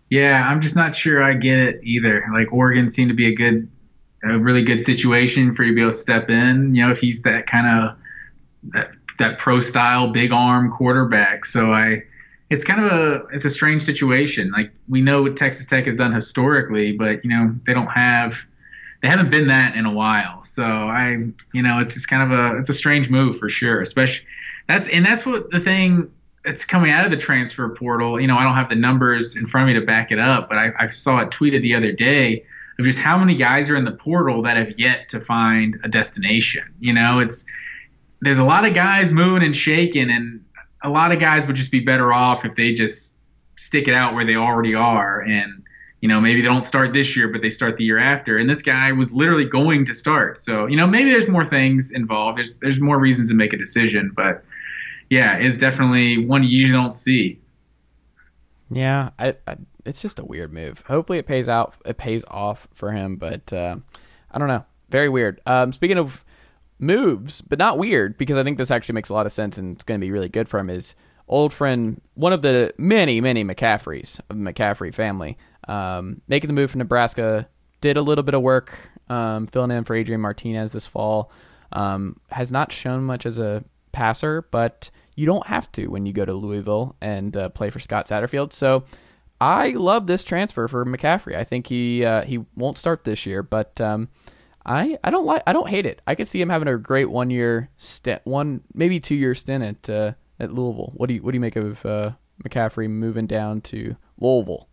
[0.09, 2.25] Yeah, I'm just not sure I get it either.
[2.33, 3.69] Like Oregon seemed to be a good,
[4.25, 6.75] a really good situation for you to be able to step in.
[6.75, 7.97] You know, if he's that kind of
[8.73, 11.45] that that pro style big arm quarterback.
[11.45, 12.05] So I,
[12.51, 14.51] it's kind of a it's a strange situation.
[14.51, 18.39] Like we know what Texas Tech has done historically, but you know they don't have
[19.03, 20.45] they haven't been that in a while.
[20.45, 23.81] So I, you know, it's just kind of a it's a strange move for sure.
[23.81, 24.27] Especially
[24.67, 26.11] that's and that's what the thing
[26.45, 28.21] that's coming out of the transfer portal.
[28.21, 30.49] You know, I don't have the numbers in front of me to back it up,
[30.49, 32.45] but I, I saw it tweeted the other day
[32.79, 35.89] of just how many guys are in the portal that have yet to find a
[35.89, 36.75] destination.
[36.81, 37.45] You know, it's
[38.21, 40.45] there's a lot of guys moving and shaking, and
[40.83, 43.15] a lot of guys would just be better off if they just
[43.57, 45.63] stick it out where they already are and
[46.01, 48.49] you know maybe they don't start this year but they start the year after and
[48.49, 52.39] this guy was literally going to start so you know maybe there's more things involved
[52.39, 54.45] there's there's more reasons to make a decision but
[55.11, 57.39] yeah it's definitely one you don't see
[58.71, 60.83] Yeah, I, I, it's just a weird move.
[60.87, 61.75] Hopefully, it pays out.
[61.87, 63.77] It pays off for him, but uh,
[64.31, 64.65] I don't know.
[64.91, 65.41] Very weird.
[65.47, 66.25] Um, speaking of
[66.79, 69.75] moves, but not weird because I think this actually makes a lot of sense and
[69.75, 70.71] it's going to be really good for him.
[70.71, 70.95] Is
[71.27, 75.37] old friend, one of the many, many McCaffreys of the McCaffrey family,
[75.67, 77.49] um, making the move from Nebraska,
[77.81, 81.31] did a little bit of work um, filling in for Adrian Martinez this fall.
[81.71, 83.63] Um, has not shown much as a
[83.93, 87.79] passer, but you don't have to when you go to Louisville and uh, play for
[87.79, 88.53] Scott Satterfield.
[88.53, 88.85] So
[89.41, 91.37] I love this transfer for McCaffrey.
[91.37, 94.09] I think he uh, he won't start this year, but um,
[94.69, 96.03] I I don't like I don't hate it.
[96.07, 99.65] I could see him having a great one year stint, one maybe two year stint
[99.65, 100.93] at uh, at Louisville.
[100.95, 102.13] What do you what do you make of uh,
[102.45, 104.69] McCaffrey moving down to Louisville?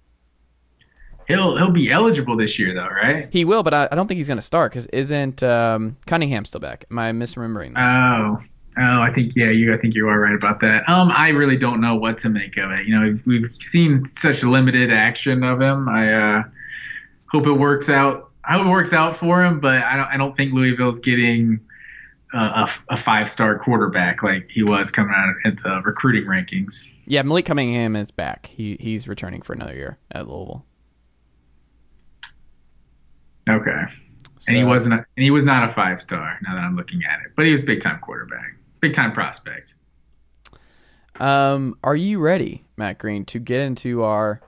[1.28, 3.30] He'll he'll be eligible this year though, right?
[3.32, 6.46] He will, but I, I don't think he's going to start because isn't um, Cunningham
[6.46, 6.86] still back?
[6.92, 7.80] Am I misremembering that?
[7.80, 8.40] Oh,
[8.78, 10.88] oh, I think yeah, you I think you are right about that.
[10.88, 12.86] Um, I really don't know what to make of it.
[12.86, 15.90] You know, we've seen such limited action of him.
[15.90, 16.44] I uh,
[17.32, 18.32] hope it works out.
[18.48, 21.60] I hope it works out for him, but I don't I don't think Louisville's getting
[22.34, 26.86] a, a five star quarterback like he was coming out at the recruiting rankings.
[27.06, 28.48] Yeah, Malik Cunningham is back.
[28.48, 30.66] He he's returning for another year at Louisville.
[33.50, 33.84] Okay.
[34.40, 36.76] So, and he wasn't a, and he was not a five star now that I'm
[36.76, 37.32] looking at it.
[37.36, 38.58] But he was big time quarterback.
[38.82, 39.76] Big time prospect.
[41.20, 44.42] Um are you ready, Matt Green, to get into our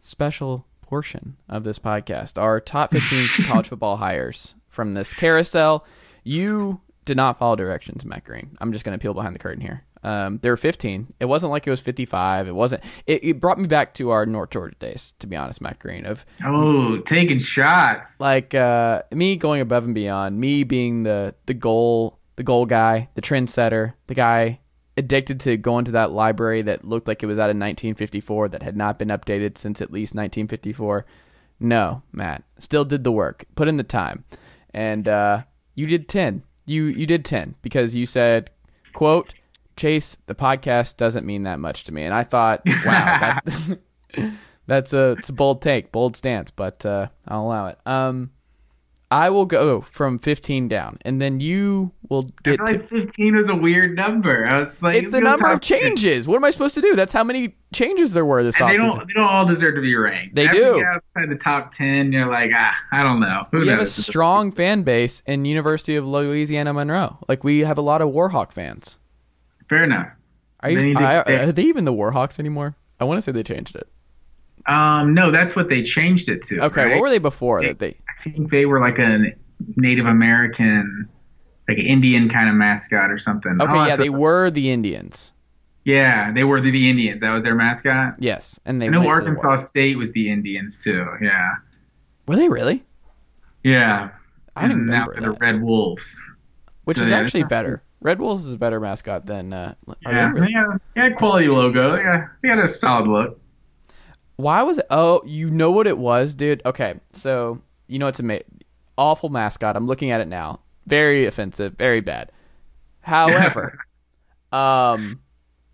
[0.00, 5.84] special portion of this podcast, our top 15 college football hires from this carousel?
[6.24, 8.56] You did not follow directions, Matt Green.
[8.60, 9.84] I'm just going to peel behind the curtain here.
[10.02, 11.14] Um, there were 15.
[11.18, 12.48] It wasn't like it was 55.
[12.48, 12.84] It wasn't.
[13.06, 16.06] It, it, brought me back to our North Georgia days, to be honest, Matt Green.
[16.06, 18.20] Of oh, taking shots.
[18.20, 23.08] Like uh, me going above and beyond, me being the the goal the goal guy,
[23.14, 24.60] the trendsetter, the guy
[24.96, 28.62] addicted to going to that library that looked like it was out of 1954 that
[28.62, 31.04] had not been updated since at least 1954.
[31.60, 34.24] No, Matt, still did the work, put in the time,
[34.74, 35.42] and uh,
[35.74, 36.42] you did 10.
[36.66, 38.50] You you did 10 because you said,
[38.92, 39.34] "quote."
[39.76, 42.04] Chase, the podcast doesn't mean that much to me.
[42.04, 43.78] And I thought, wow, that,
[44.66, 47.78] that's a it's a bold take, bold stance, but uh, I'll allow it.
[47.84, 48.30] Um,
[49.10, 52.60] I will go from 15 down, and then you will get.
[52.60, 54.46] I like 15 was a weird number.
[54.46, 56.26] I was like, it's the number of changes.
[56.26, 56.96] What am I supposed to do?
[56.96, 58.70] That's how many changes there were this offseason.
[58.70, 60.34] They don't, they don't all deserve to be ranked.
[60.34, 60.84] They After do.
[60.84, 63.46] Outside the top 10, you're like, ah, I don't know.
[63.52, 63.70] Who we knows?
[63.70, 67.18] have a strong fan base in University of Louisiana Monroe.
[67.28, 68.98] Like we have a lot of Warhawk fans.
[69.68, 70.08] Fair enough.
[70.60, 72.74] Are, you, to, I, they, are they even the Warhawks anymore?
[72.98, 73.88] I want to say they changed it.
[74.66, 76.60] Um, no, that's what they changed it to.
[76.64, 76.94] Okay, right?
[76.94, 77.60] what were they before?
[77.60, 77.96] They, that they?
[78.26, 79.32] I think they were like a
[79.76, 81.08] Native American,
[81.68, 83.58] like Indian kind of mascot or something.
[83.60, 85.32] Okay, yeah, they were the Indians.
[85.84, 87.20] Yeah, they were the, the, Indians.
[87.20, 88.16] That was their mascot.
[88.18, 88.86] Yes, and they.
[88.86, 91.06] I know Arkansas State was the Indians too.
[91.22, 91.54] Yeah.
[92.26, 92.84] Were they really?
[93.62, 94.10] Yeah.
[94.56, 96.18] I didn't remember now the Red Wolves,
[96.84, 97.82] which so, is yeah, actually better.
[98.00, 99.52] Red Wolves is a better mascot than.
[99.52, 100.52] Uh, yeah, really?
[100.52, 101.96] yeah, yeah, quality logo.
[101.96, 103.40] Yeah, they had a solid look.
[104.36, 104.86] Why was it?
[104.90, 106.62] Oh, you know what it was, dude.
[106.64, 108.40] Okay, so you know it's a
[108.98, 109.76] awful mascot.
[109.76, 110.60] I'm looking at it now.
[110.86, 111.74] Very offensive.
[111.74, 112.30] Very bad.
[113.00, 113.78] However,
[114.52, 115.20] um,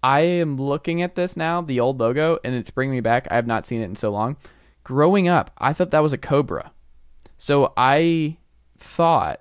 [0.03, 3.29] I am looking at this now, the old logo, and it's bringing me back.
[3.31, 4.37] I have not seen it in so long.
[4.85, 6.73] Growing up, I thought that was a cobra.
[7.39, 8.37] So I
[8.79, 9.41] thought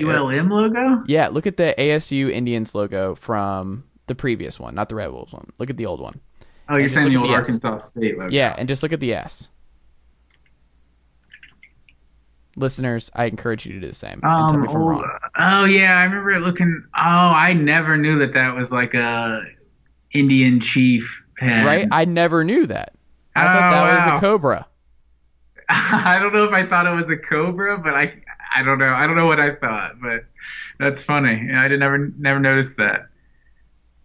[0.00, 1.04] ULM logo?
[1.06, 5.32] Yeah, look at the ASU Indians logo from the previous one, not the Red Wolves
[5.32, 5.50] one.
[5.58, 6.20] Look at the old one.
[6.68, 7.90] Oh, you're saying the old the Arkansas S.
[7.90, 8.30] State logo?
[8.30, 9.48] Yeah, and just look at the S.
[12.56, 14.20] Listeners, I encourage you to do the same.
[14.22, 15.04] Um, old,
[15.38, 16.84] oh yeah, I remember it looking.
[16.94, 19.42] Oh, I never knew that that was like a
[20.12, 21.66] Indian chief head.
[21.66, 21.88] Right?
[21.90, 22.94] I never knew that.
[23.34, 24.12] I oh, thought that wow.
[24.12, 24.66] was a cobra.
[25.68, 28.22] I don't know if I thought it was a cobra, but I
[28.54, 28.92] I don't know.
[28.92, 30.24] I don't know what I thought, but
[30.78, 31.52] that's funny.
[31.52, 33.06] I did never never notice that.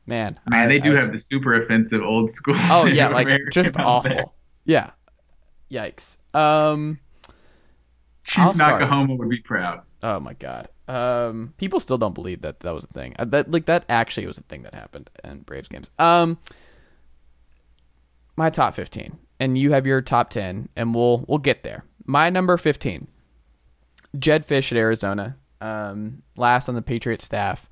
[0.07, 2.55] Man, man, I, they do I, have the super offensive old school.
[2.57, 4.09] Oh yeah, like just awful.
[4.09, 4.25] There.
[4.65, 4.89] Yeah.
[5.71, 6.17] Yikes.
[6.33, 6.99] Um.
[8.29, 9.81] Chief Noc-A-Homa would be proud.
[10.03, 10.69] Oh my god.
[10.87, 13.15] Um, people still don't believe that that was a thing.
[13.17, 15.89] Uh, that like that actually was a thing that happened in Braves games.
[15.99, 16.37] Um,
[18.35, 21.85] my top fifteen, and you have your top ten, and we'll we'll get there.
[22.05, 23.07] My number fifteen,
[24.17, 27.69] Jedd Fisch at Arizona, um, last on the Patriot staff.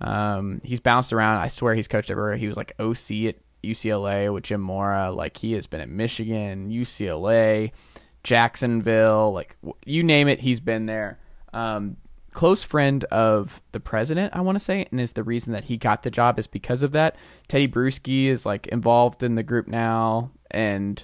[0.00, 1.38] Um, he's bounced around.
[1.38, 2.36] I swear he's coached everywhere.
[2.36, 5.10] He was like OC at UCLA with Jim Mora.
[5.10, 7.72] Like he has been at Michigan, UCLA.
[8.24, 11.18] Jacksonville, like you name it, he's been there.
[11.52, 11.98] Um,
[12.32, 15.76] close friend of the president, I want to say, and is the reason that he
[15.76, 17.16] got the job is because of that.
[17.48, 21.02] Tedy Bruschi is like involved in the group now, and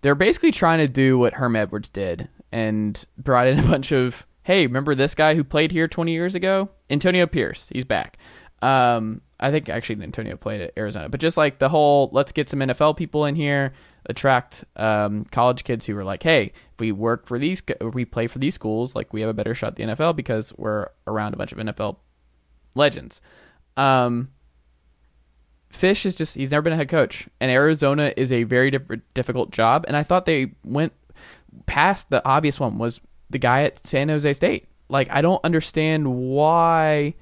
[0.00, 4.26] they're basically trying to do what Herm Edwards did and brought in a bunch of
[4.44, 6.68] hey, remember this guy who played here 20 years ago?
[6.90, 8.18] Antonio Pierce, he's back.
[8.60, 12.48] Um, I think actually Antonio played at Arizona, but just like the whole let's get
[12.48, 13.72] some NFL people in here,
[14.06, 18.26] attract um, college kids who are like, hey, if we work for these, we play
[18.26, 21.34] for these schools, like we have a better shot at the NFL because we're around
[21.34, 21.96] a bunch of NFL
[22.74, 23.20] legends.
[23.76, 24.30] Um,
[25.72, 29.00] Fisch is just, he's never been a head coach, and Arizona is a very diff-
[29.14, 29.84] difficult job.
[29.88, 30.92] And I thought they went
[31.66, 34.66] past the obvious one was the guy at San Jose State.
[34.88, 37.14] Like, I don't understand why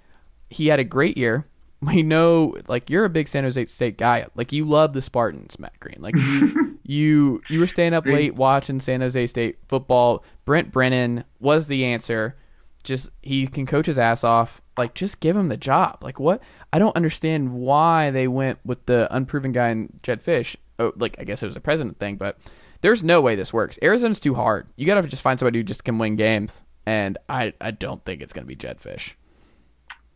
[0.48, 1.46] he had a great year.
[1.82, 4.26] We know, like, you're a big San Jose State guy.
[4.34, 5.96] Like, you love the Spartans, Matt Green.
[5.98, 10.22] Like, you you you were staying up late watching San Jose State football.
[10.44, 12.36] Brent Brennan was the answer.
[12.82, 14.60] Just he can coach his ass off.
[14.76, 15.98] Like, just give him the job.
[16.02, 16.42] Like, what?
[16.72, 20.56] I don't understand why they went with the unproven guy in Jedd Fisch.
[20.78, 22.38] Oh, like, I guess it was a president thing, but
[22.80, 23.78] there's no way this works.
[23.82, 24.66] Arizona's too hard.
[24.76, 28.22] You gotta just find somebody who just can win games, and I I don't think
[28.22, 29.12] it's gonna be Jedd Fisch.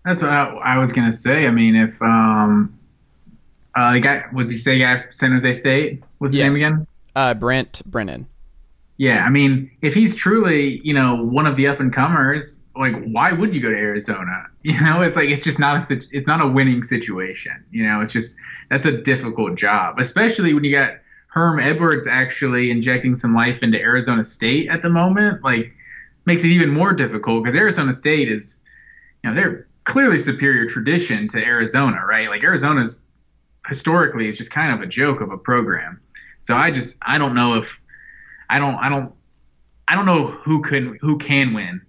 [0.04, 1.46] That's what I, I was gonna say.
[1.46, 2.78] I mean, if um,
[3.74, 6.02] uh, the guy was you say guy San Jose State?
[6.18, 6.46] What's his Yes.
[6.46, 6.86] name again?
[7.16, 8.26] Uh, Brent Brennan.
[8.96, 12.94] Yeah, I mean, if he's truly, you know, one of the up and comers, like,
[13.06, 14.46] why would you go to Arizona?
[14.64, 17.52] You know, it's like it's just not a it's not a winning situation.
[17.70, 18.38] You know, it's just
[18.70, 20.94] that's a difficult job, especially when you got
[21.26, 25.44] Herm Edwards actually injecting some life into Arizona State at the moment.
[25.44, 25.74] Like,
[26.24, 28.62] makes it even more difficult because Arizona State is,
[29.22, 32.28] you know, they're clearly superior tradition to Arizona, right?
[32.28, 33.00] Like Arizona's
[33.68, 36.00] historically is just kind of a joke of a program.
[36.38, 37.78] So I just I don't know if
[38.50, 39.14] I don't I don't
[39.88, 41.80] I don't know who can who can win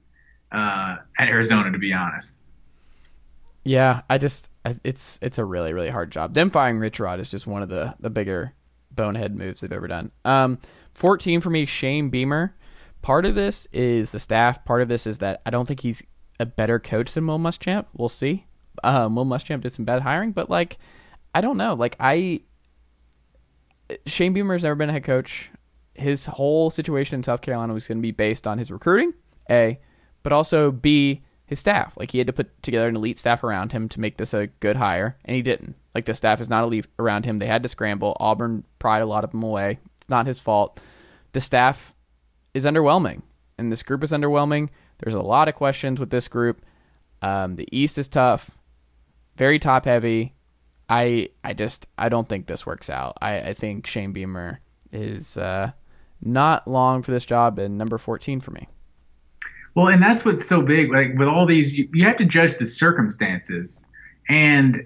[0.52, 2.38] uh, at Arizona to be honest.
[3.64, 4.50] Yeah, I just
[4.84, 6.34] it's it's a really really hard job.
[6.34, 8.54] Them firing Rich Rod is just one of the the bigger
[8.92, 10.12] bonehead moves they've ever done.
[10.24, 10.60] Um,
[10.94, 12.56] 14 for me, Shane Beamer.
[13.02, 14.64] Part of this is the staff.
[14.66, 16.02] Part of this is that I don't think he's
[16.40, 17.86] a better coach than Will Muschamp.
[17.96, 18.46] We'll see.
[18.84, 20.78] Um, Will Muschamp did some bad hiring, but like
[21.34, 21.74] I don't know.
[21.74, 22.42] Like I
[24.06, 25.50] Shane Beamer's never been a head coach.
[25.94, 29.14] His whole situation in South Carolina was going to be based on his recruiting,
[29.50, 29.80] A,
[30.24, 31.94] but also B, his staff.
[31.96, 34.48] Like he had to put together an elite staff around him to make this a
[34.48, 35.76] good hire, and he didn't.
[35.94, 37.38] Like the staff is not elite around him.
[37.38, 38.18] They had to scramble.
[38.20, 39.80] Auburn pried a lot of them away.
[39.98, 40.80] It's not his fault.
[41.32, 41.94] The staff
[42.54, 43.22] is underwhelming,
[43.58, 44.70] and this group is underwhelming.
[45.00, 46.66] There's a lot of questions with this group.
[47.22, 48.52] Um, the East is tough,
[49.38, 50.34] very top heavy.
[50.88, 53.18] I I just I don't think this works out.
[53.22, 54.60] I, I think Shane Beamer
[54.92, 55.72] is uh,
[56.22, 58.68] not long for this job and number 14 for me.
[59.74, 60.92] Well, and that's what's so big.
[60.92, 63.86] Like with all these, you, you have to judge the circumstances,
[64.30, 64.86] and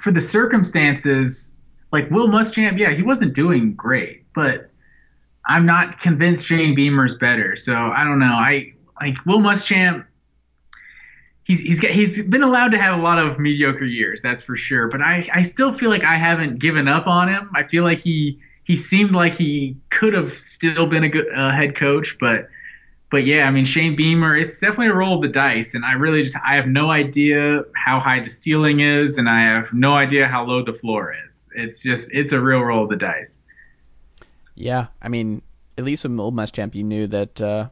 [0.00, 1.56] for the circumstances,
[1.92, 4.70] like Will Muschamp, yeah, he wasn't doing great, but
[5.46, 7.56] I'm not convinced Shane Beamer's better.
[7.56, 8.26] So I don't know.
[8.26, 10.06] I like Will Muschamp.
[11.44, 14.56] He's he's got, he's been allowed to have a lot of mediocre years, that's for
[14.56, 14.88] sure.
[14.88, 17.50] But I I still feel like I haven't given up on him.
[17.54, 21.50] I feel like he he seemed like he could have still been a good uh,
[21.50, 22.48] head coach, but
[23.10, 25.92] but yeah, I mean Shane Beamer, it's definitely a roll of the dice, and I
[25.92, 29.94] really just I have no idea how high the ceiling is, and I have no
[29.94, 31.48] idea how low the floor is.
[31.54, 33.42] It's just it's a real roll of the dice.
[34.54, 35.42] Yeah, I mean,
[35.76, 37.68] at least with Old Muschamp, you knew that uh,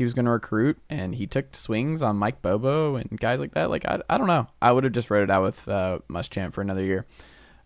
[0.00, 3.52] he was going to recruit, and he took swings on Mike Bobo and guys like
[3.52, 3.68] that.
[3.68, 6.54] Like I, I don't know, I would have just wrote it out with uh, Muschamp
[6.54, 7.04] for another year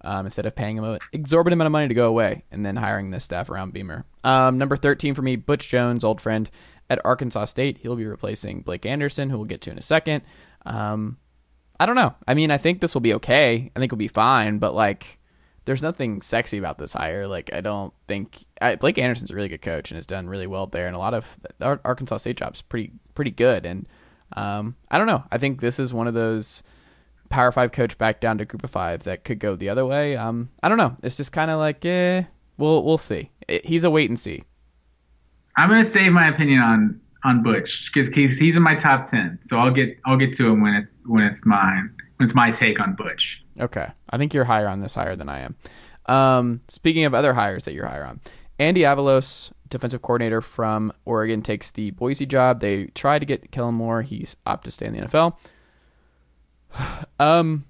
[0.00, 2.74] um, instead of paying him an exorbitant amount of money to go away and then
[2.74, 4.04] hiring this staff around Beamer.
[4.24, 6.50] Um, number thirteen for me, Butch Jones, old friend
[6.90, 7.78] at Arkansas State.
[7.78, 10.22] He'll be replacing Blake Anderson, who we'll get to in a second.
[10.66, 11.18] Um,
[11.78, 12.16] I don't know.
[12.26, 13.70] I mean, I think this will be okay.
[13.76, 15.20] I think it'll be fine, but like
[15.64, 17.26] there's nothing sexy about this hire.
[17.26, 20.46] Like I don't think I, Blake Anderson's a really good coach and has done really
[20.46, 21.26] well there, and a lot of
[21.60, 23.66] Arkansas State jobs pretty pretty good.
[23.66, 23.86] And
[24.34, 25.24] um, I don't know.
[25.30, 26.62] I think this is one of those
[27.28, 30.16] Power Five coach back down to Group of Five that could go the other way.
[30.16, 30.96] Um, I don't know.
[31.02, 32.24] It's just kind of like, eh,
[32.58, 33.30] we'll we'll see.
[33.48, 34.42] It, he's a wait and see.
[35.56, 39.38] I'm gonna save my opinion on on Butch because he's he's in my top ten,
[39.42, 42.50] so I'll get I'll get to him when it when it's mine when it's my
[42.50, 43.43] take on Butch.
[43.60, 43.86] Okay.
[44.10, 45.56] I think you're higher on this hire than I am.
[46.06, 48.20] Um, speaking of other hires that you're higher on,
[48.58, 52.60] Andy Avalos, defensive coordinator from Oregon, takes the Boise job.
[52.60, 54.02] They tried to get Kellen Moore.
[54.02, 55.36] He's opted to stay in the NFL.
[57.20, 57.66] Um,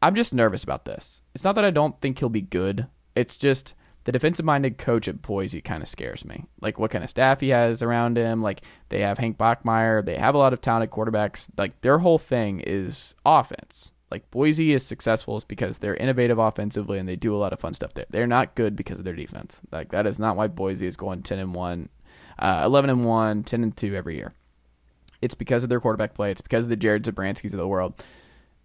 [0.00, 1.20] I'm just nervous about this.
[1.34, 2.86] It's not that I don't think he'll be good.
[3.16, 3.74] It's just
[4.04, 6.44] the defensive-minded coach at Boise kind of scares me.
[6.60, 8.40] Like what kind of staff he has around him.
[8.40, 10.04] Like they have Hank Bachmeier.
[10.04, 11.48] They have a lot of talented quarterbacks.
[11.58, 13.92] Like their whole thing is offense.
[14.10, 17.58] Like Boise is successful is because they're innovative offensively and they do a lot of
[17.60, 18.06] fun stuff there.
[18.08, 19.60] They're not good because of their defense.
[19.72, 21.88] Like that is not why Boise is going 10 and 1,
[22.38, 24.32] uh, 11 and 1, 10 and 2 every year.
[25.22, 26.30] it's because of their quarterback play.
[26.30, 28.02] It's because of the Jared Zabranskys of the world,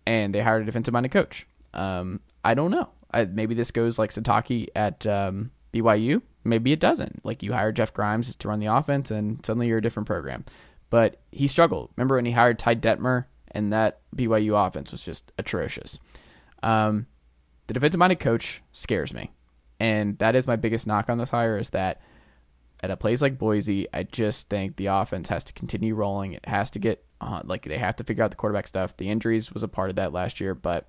[0.05, 1.47] and they hired a defensive minded coach.
[1.73, 2.89] Um, I don't know.
[3.11, 6.21] I, maybe this goes like Sitake at um, BYU.
[6.43, 7.25] Maybe it doesn't.
[7.25, 10.45] Like you hire Jeff Grimes to run the offense, and suddenly you're a different program.
[10.89, 11.89] But he struggled.
[11.95, 15.99] Remember when he hired Ty Detmer, and that BYU offense was just atrocious.
[16.63, 17.07] Um,
[17.67, 19.31] the defensive minded coach scares me,
[19.79, 22.01] and that is my biggest knock on this hire is that
[22.83, 26.33] at a place like Boise, I just think the offense has to continue rolling.
[26.33, 28.97] It has to get uh, like they have to figure out the quarterback stuff.
[28.97, 30.87] The injuries was a part of that last year, but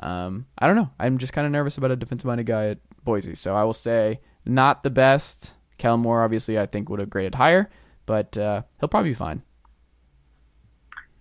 [0.00, 0.90] um, I don't know.
[0.98, 3.34] I'm just kind of nervous about a defensive minded guy at Boise.
[3.34, 5.54] So I will say not the best.
[5.78, 7.70] Kellen Moore, obviously, I think would have graded higher,
[8.06, 9.42] but uh, he'll probably be fine.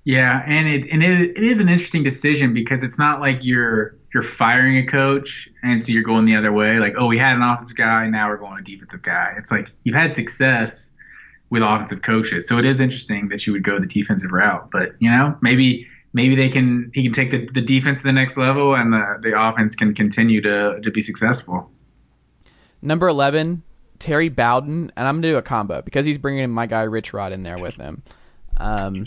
[0.04, 3.95] Yeah, and it and it, it is an interesting decision because it's not like you're
[4.14, 6.80] you're firing a coach and so you're going the other way.
[6.80, 9.34] Like, oh, we had an offensive guy, now we're going a defensive guy.
[9.38, 10.93] It's like you've had success
[11.49, 14.70] with offensive coaches, so it is interesting that you would go the defensive route.
[14.72, 18.12] But you know, maybe maybe they can he can take the, the defense to the
[18.12, 21.70] next level and the the offense can continue to to be successful.
[22.82, 23.62] Number eleven,
[23.99, 27.34] Terry Bowden, and I'm gonna do a combo because he's bringing my guy Rich Rod
[27.34, 28.02] in there with him.
[28.58, 29.06] Um,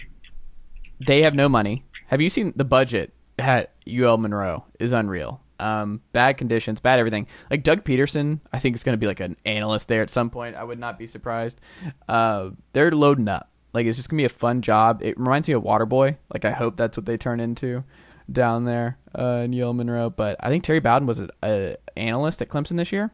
[1.00, 1.84] they have no money.
[2.08, 4.64] Have you seen the budget at UL Monroe?
[4.78, 5.40] Is unreal.
[5.60, 7.26] Um, bad conditions, bad everything.
[7.50, 10.28] Like Doug Peterson, I think is going to be like an analyst there at some
[10.28, 10.56] point.
[10.56, 11.60] I would not be surprised.
[12.08, 13.50] Uh, they're loading up.
[13.72, 15.02] Like it's just gonna be a fun job.
[15.02, 16.16] It reminds me of Waterboy.
[16.32, 17.82] Like I hope that's what they turn into
[18.30, 20.10] down there uh, in UL Monroe.
[20.10, 23.10] But I think Terry Bowden was an analyst at Clemson this year,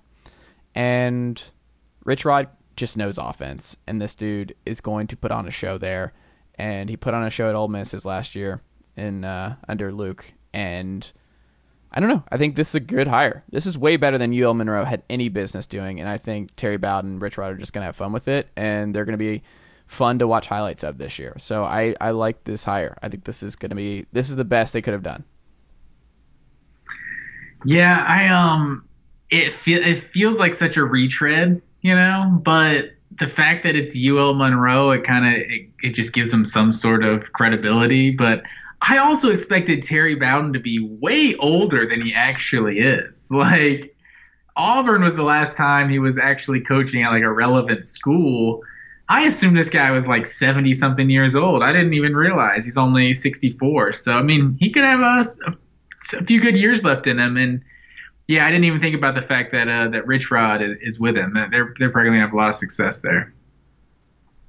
[0.74, 1.43] and
[2.05, 5.78] Rich Rod just knows offense, and this dude is going to put on a show
[5.78, 6.12] there
[6.61, 8.61] and he put on a show at Ole Miss his last year
[8.95, 11.11] in uh, under Luke, and
[11.91, 12.23] I don't know.
[12.31, 13.43] I think this is a good hire.
[13.51, 16.77] This is way better than UL Monroe had any business doing, and I think Terry
[16.77, 19.43] Bowden and Rich Rod are just gonna have fun with it, and they're gonna be
[19.87, 21.35] fun to watch highlights of this year.
[21.39, 22.99] So I I like this hire.
[23.03, 25.25] I think this is gonna be this is the best they could have done.
[27.65, 28.87] Yeah, I um,
[29.31, 32.91] it feel it feels like such a retread, you know, but
[33.21, 36.73] the fact that it's UL Monroe, it kind of it, it just gives him some
[36.73, 38.11] sort of credibility.
[38.11, 38.43] But
[38.81, 43.31] I also expected Terry Bowden to be way older than he actually is.
[43.41, 43.95] Like
[44.57, 48.62] Auburn was the last time he was actually coaching at like a relevant school.
[49.09, 51.62] I assumed this guy was like 70 something years old.
[51.62, 53.93] I didn't even realize he's only 64.
[53.93, 55.25] So I mean, he could have a,
[56.16, 57.62] a few good years left in him and
[58.31, 61.01] yeah, I didn't even think about the fact that uh, that Rich Rod is, is
[61.01, 61.35] with him.
[61.51, 63.35] They're they're probably gonna have a lot of success there.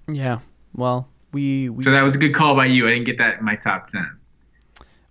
[0.07, 0.39] Yeah.
[0.75, 2.87] Well, we, we so that was a good call by you.
[2.87, 4.19] I didn't get that in my top ten.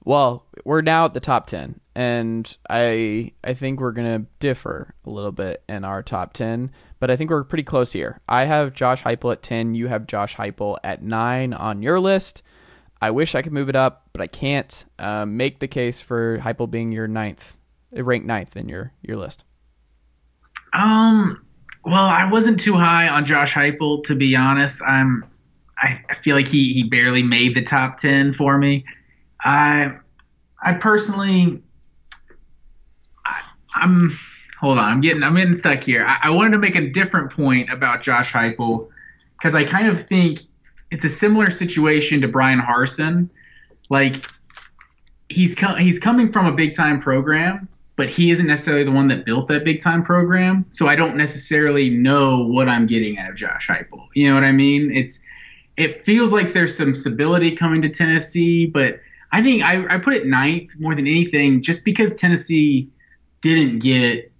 [0.04, 5.10] Well, we're now at the top ten, and I I think we're gonna differ a
[5.10, 8.20] little bit in our top ten, but I think we're pretty close here.
[8.28, 9.74] I have Josh Heupel at ten.
[9.74, 12.42] You have Josh Heupel at nine on your list.
[13.02, 14.84] I wish I could move it up, but I can't.
[15.00, 17.56] Um, make the case for Heupel being your ninth
[17.93, 19.45] ranked ninth in your your list?
[20.72, 21.45] Um,
[21.84, 24.82] well, I wasn't too high on Josh Heupel to be honest.
[24.82, 25.24] I'm
[25.78, 28.84] I, I feel like he he barely made the top ten for me.
[29.43, 29.97] I
[30.62, 31.62] I personally
[33.24, 33.41] I,
[33.82, 34.18] am
[34.59, 34.84] hold on.
[34.84, 36.05] I'm getting I'm getting stuck here.
[36.05, 38.88] I, I wanted to make a different point about Josh Heupel
[39.38, 40.41] because I kind of think
[40.91, 43.30] it's a similar situation to Bryan Harsin.
[43.88, 44.26] Like
[45.28, 47.68] he's com- he's coming from a big time program
[48.01, 50.64] but he isn't necessarily the one that built that big time program.
[50.70, 54.07] So I don't necessarily know what I'm getting out of Josh Heupel.
[54.14, 54.90] You know what I mean?
[54.90, 55.20] It's
[55.76, 59.01] it feels like there's some stability coming to Tennessee, but
[59.32, 62.88] I think I, I put it ninth more than anything, just because Tennessee
[63.42, 64.32] didn't get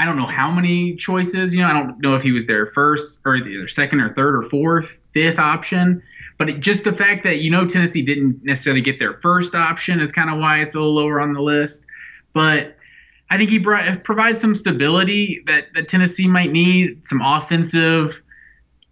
[0.00, 1.54] I don't know how many choices.
[1.54, 4.42] You know, I don't know if he was their first or second or third or
[4.42, 6.02] fourth, fifth option.
[6.36, 10.00] But it, just the fact that you know Tennessee didn't necessarily get their first option
[10.00, 11.86] is kind of why it's a little lower on the list
[12.36, 12.76] but
[13.30, 18.20] I think he brought, provides some stability that, that Tennessee might need, some offensive.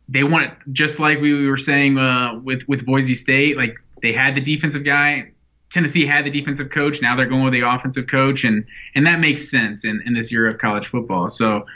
[0.08, 3.58] They want it just like we were saying uh, with with Boise State.
[3.58, 5.32] Like they had the defensive guy.
[5.70, 7.02] Tennessee had the defensive coach.
[7.02, 8.64] Now they're going with the offensive coach, and
[8.94, 11.28] and that makes sense in, in this year of college football.
[11.28, 11.66] So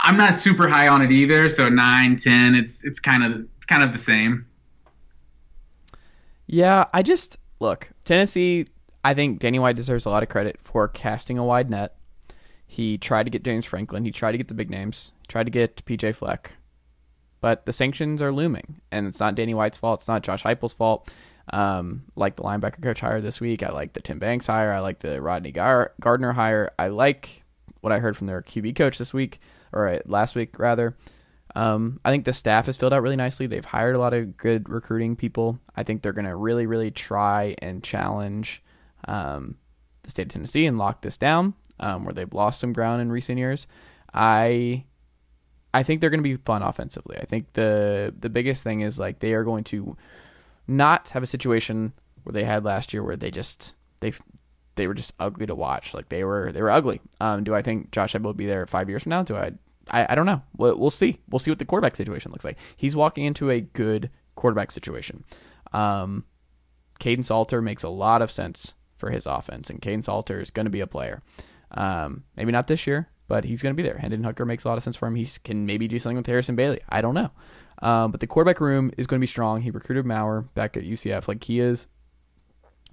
[0.00, 1.48] I'm not super high on it either.
[1.48, 4.46] So nine, ten, it's it's kind of it's kind of the same.
[6.48, 8.66] Yeah, I just look Tennessee
[9.04, 11.94] I think Danny White deserves a lot of credit for casting a wide net.
[12.66, 14.04] He tried to get James Franklin.
[14.04, 15.12] He tried to get the big names.
[15.22, 16.52] He tried to get PJ Fleck.
[17.40, 20.00] But the sanctions are looming, and it's not Danny White's fault.
[20.00, 21.10] It's not Josh Heupel's fault.
[21.50, 23.62] Um, like the linebacker coach hire this week.
[23.62, 24.72] I like the Tim Banks hire.
[24.72, 26.72] I like the Rodney Gar- Gardner hire.
[26.78, 27.42] I like
[27.80, 29.40] what I heard from their QB coach this week,
[29.72, 30.96] or uh, last week rather.
[31.54, 33.46] Um, I think the staff has filled out really nicely.
[33.46, 35.58] They've hired a lot of good recruiting people.
[35.74, 38.62] I think they're going to really, really try and challenge
[39.06, 39.56] um,
[40.02, 43.12] the state of Tennessee and lock this down, um, where they've lost some ground in
[43.12, 43.66] recent years.
[44.12, 44.84] I
[45.72, 47.18] I think they're going to be fun offensively.
[47.18, 49.96] I think the the biggest thing is like they are going to
[50.66, 51.92] not have a situation
[52.22, 54.12] where they had last year where they just they
[54.76, 55.92] they were just ugly to watch.
[55.94, 57.00] Like they were they were ugly.
[57.20, 59.22] Um, do I think Josh Heupel will be there five years from now?
[59.22, 59.52] Do I?
[59.90, 60.42] I, I don't know.
[60.56, 61.18] We'll, we'll see.
[61.30, 62.58] We'll see what the quarterback situation looks like.
[62.76, 65.24] He's walking into a good quarterback situation.
[65.72, 66.24] Um,
[67.00, 70.66] Kaidon Salter makes a lot of sense for his offense, and Kaidon Salter is going
[70.66, 71.22] to be a player.
[71.70, 73.98] Um, maybe not this year, but he's going to be there.
[73.98, 75.14] Hendon Hooker makes a lot of sense for him.
[75.14, 76.80] He can maybe do something with Harrison Bailey.
[76.88, 77.30] I don't know.
[77.80, 79.60] Um, but the quarterback room is going to be strong.
[79.60, 81.28] He recruited Maurer back at UCF.
[81.28, 81.86] Like he is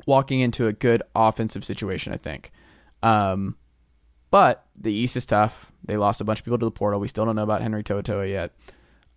[0.05, 2.51] walking into a good offensive situation, I think.
[3.01, 3.55] Um,
[4.29, 5.71] but the East is tough.
[5.83, 6.99] They lost a bunch of people to the portal.
[6.99, 8.51] We still don't know about Henry Toa yet.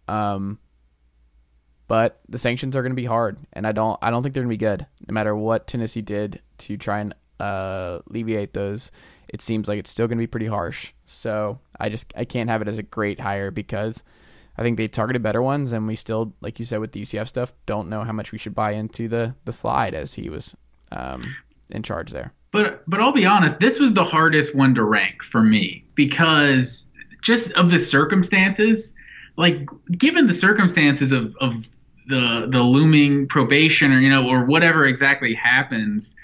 [0.07, 0.59] Um,
[1.89, 4.43] but the sanctions are going to be hard, and I don't I don't think they're
[4.43, 4.87] going to be good.
[5.09, 8.91] No matter what Tennessee did to try and uh, alleviate those,
[9.33, 10.93] it seems like it's still going to be pretty harsh.
[11.07, 14.03] So I just I can't have it as a great hire because
[14.57, 17.29] I think they targeted better ones, and we still, like you said with the UCF
[17.29, 20.55] stuff, don't know how much we should buy into the the slide as he was
[20.91, 21.37] um,
[21.71, 22.33] in charge there.
[22.51, 26.91] But but I'll be honest, this was the hardest one to rank for me because
[27.23, 28.95] just of the circumstances,
[29.37, 31.69] like given the circumstances of, of
[32.09, 36.17] the the looming probation or you know or whatever exactly happens,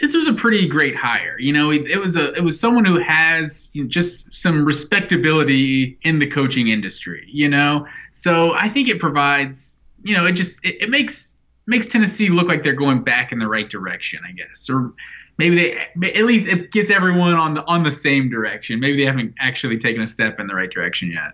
[0.00, 1.38] this was a pretty great hire.
[1.38, 4.64] You know, it, it was a it was someone who has you know, just some
[4.64, 7.26] respectability in the coaching industry.
[7.30, 9.78] You know, so I think it provides.
[10.02, 13.38] You know, it just it, it makes makes Tennessee look like they're going back in
[13.38, 14.92] the right direction, I guess, or
[15.38, 15.56] maybe
[15.96, 18.80] they at least it gets everyone on the on the same direction.
[18.80, 21.32] Maybe they haven't actually taken a step in the right direction yet.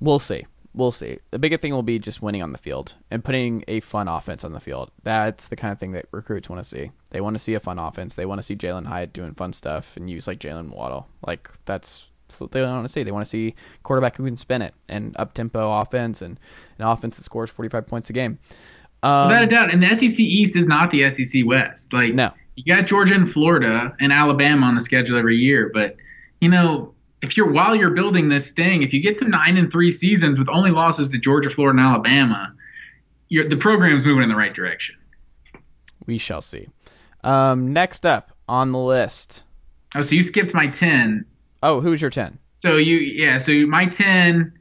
[0.00, 0.46] We'll see.
[0.72, 1.18] We'll see.
[1.32, 4.44] The biggest thing will be just winning on the field and putting a fun offense
[4.44, 4.92] on the field.
[5.02, 6.92] That's the kind of thing that recruits want to see.
[7.10, 8.14] They want to see a fun offense.
[8.14, 11.08] They want to see Jalin Hyatt doing fun stuff and use like Jaylen Waddle.
[11.26, 13.02] Like that's, that's what they want to see.
[13.02, 16.38] They want to see quarterback who can spin it and up tempo offense and
[16.78, 18.38] an offense that scores forty five points a game.
[19.02, 21.92] Um, Without a doubt, and the SEC East is not the SEC West.
[21.92, 25.96] Like no, you got Georgia and Florida and Alabama on the schedule every year, but
[26.40, 29.70] you know if you're while you're building this thing, if you get to nine and
[29.70, 32.54] three seasons with only losses to Georgia, Florida, and Alabama,
[33.30, 34.96] the program's moving in the right direction.
[36.06, 36.68] We shall see.
[37.22, 39.42] Um, next up on the list.
[39.94, 41.26] Oh, so you skipped my ten.
[41.62, 42.38] Oh, who's your ten?
[42.58, 44.52] So you yeah, so my ten,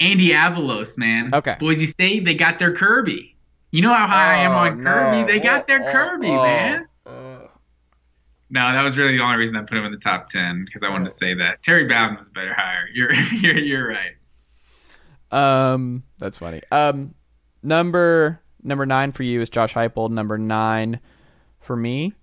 [0.00, 1.34] Andy Avalos, man.
[1.34, 1.56] Okay.
[1.60, 3.36] Boise State, they got their Kirby.
[3.70, 4.90] You know how high oh, I am on no.
[4.90, 5.32] Kirby?
[5.32, 6.86] They got their oh, Kirby, oh, man.
[8.54, 10.86] No, that was really the only reason I put him in the top ten because
[10.86, 12.88] I wanted to say that Terry Bowden was a better hire.
[12.94, 14.14] You're you're you're right.
[15.32, 16.60] Um, that's funny.
[16.70, 17.16] Um,
[17.64, 20.08] number number nine for you is Josh Heupel.
[20.08, 21.00] Number nine
[21.58, 22.14] for me,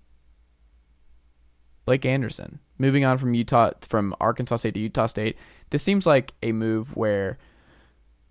[1.84, 2.60] Blake Anderson.
[2.78, 5.36] Moving on from Utah, from Arkansas State to Utah State.
[5.68, 7.36] This seems like a move where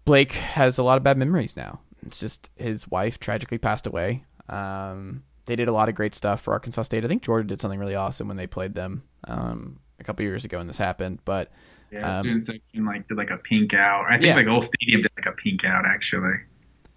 [0.06, 1.82] Blake has a lot of bad memories now.
[2.04, 4.26] It's just his wife tragically passed away.
[4.50, 7.04] Um, they did a lot of great stuff for Arkansas State.
[7.04, 10.46] I think Georgia did something really awesome when they played them um, a couple years
[10.46, 11.20] ago, and this happened.
[11.26, 11.52] But
[11.92, 14.06] yeah, um, student section like did like a pink out.
[14.10, 14.36] I think yeah.
[14.36, 16.36] like old stadium did like a pink out actually.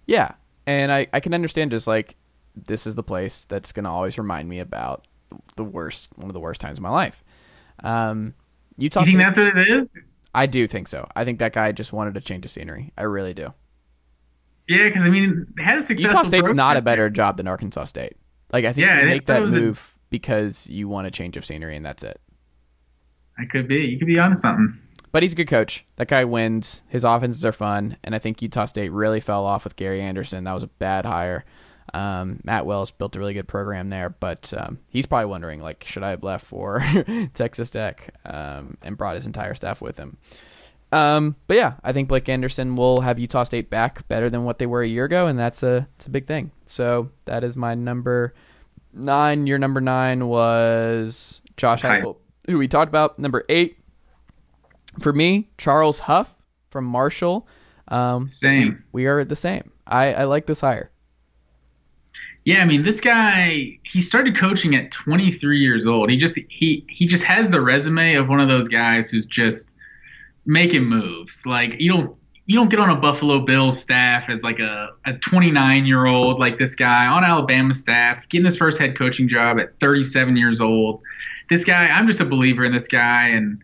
[0.05, 0.33] Yeah,
[0.65, 2.15] and I I can understand just like
[2.55, 5.07] this is the place that's gonna always remind me about
[5.55, 7.23] the worst one of the worst times of my life.
[7.83, 8.33] Um,
[8.77, 9.01] Utah.
[9.01, 9.99] You think State, that's what it is?
[10.33, 11.07] I do think so.
[11.15, 12.91] I think that guy just wanted to change the scenery.
[12.97, 13.53] I really do.
[14.67, 16.17] Yeah, because I mean, they had a successful.
[16.17, 18.17] Utah State's not a better job than Arkansas State.
[18.55, 19.99] Like I think yeah, you make that move a...
[20.09, 22.21] because you want a change of scenery, and that's it.
[23.37, 23.81] I could be.
[23.81, 24.79] You could be on something.
[25.11, 25.83] But he's a good coach.
[25.97, 26.81] That guy wins.
[26.87, 30.45] His offenses are fun, and I think Utah State really fell off with Gary Anderson.
[30.45, 31.43] That was a bad hire.
[31.93, 35.83] Um, Matt Wells built a really good program there, but um, he's probably wondering, like,
[35.85, 36.81] should I have left for
[37.33, 40.15] Texas Tech um, and brought his entire staff with him?
[40.93, 44.59] Um, but yeah, I think Blake Anderson will have Utah State back better than what
[44.59, 46.51] they were a year ago, and that's a it's a big thing.
[46.67, 48.33] So that is my number
[48.95, 49.47] nine.
[49.47, 52.17] Your number nine was Josh Heupel,
[52.47, 53.19] who we talked about.
[53.19, 53.77] Number eight
[54.99, 56.33] for me, Charles Huff
[56.69, 57.47] from Marshall.
[57.87, 58.83] Um, same.
[58.91, 59.71] We, we, are the same.
[59.85, 60.91] I, I like this hire.
[62.43, 66.11] Yeah, I mean, this guy he started coaching at 23 years old.
[66.11, 69.71] He just he he just has the resume of one of those guys who's just
[70.45, 71.43] making moves.
[71.45, 72.15] Like you don't
[72.47, 76.39] you don't get on a Buffalo Bills staff as like a, a 29 year old
[76.39, 80.61] like this guy on Alabama staff, getting his first head coaching job at 37 years
[80.61, 81.01] old.
[81.49, 83.61] This guy, I'm just a believer in this guy, and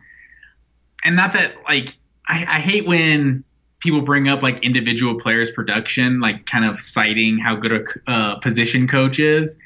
[1.03, 1.95] and not that like
[2.27, 3.43] I, I hate when
[3.81, 7.71] people bring up like individual players' production, like kind of citing how good
[8.07, 9.57] a uh, position coach is.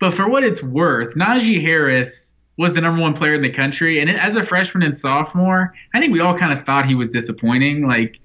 [0.00, 4.00] But for what it's worth, Najee Harris was the number one player in the country,
[4.00, 7.10] and as a freshman and sophomore, I think we all kind of thought he was
[7.10, 7.86] disappointing.
[7.86, 8.18] Like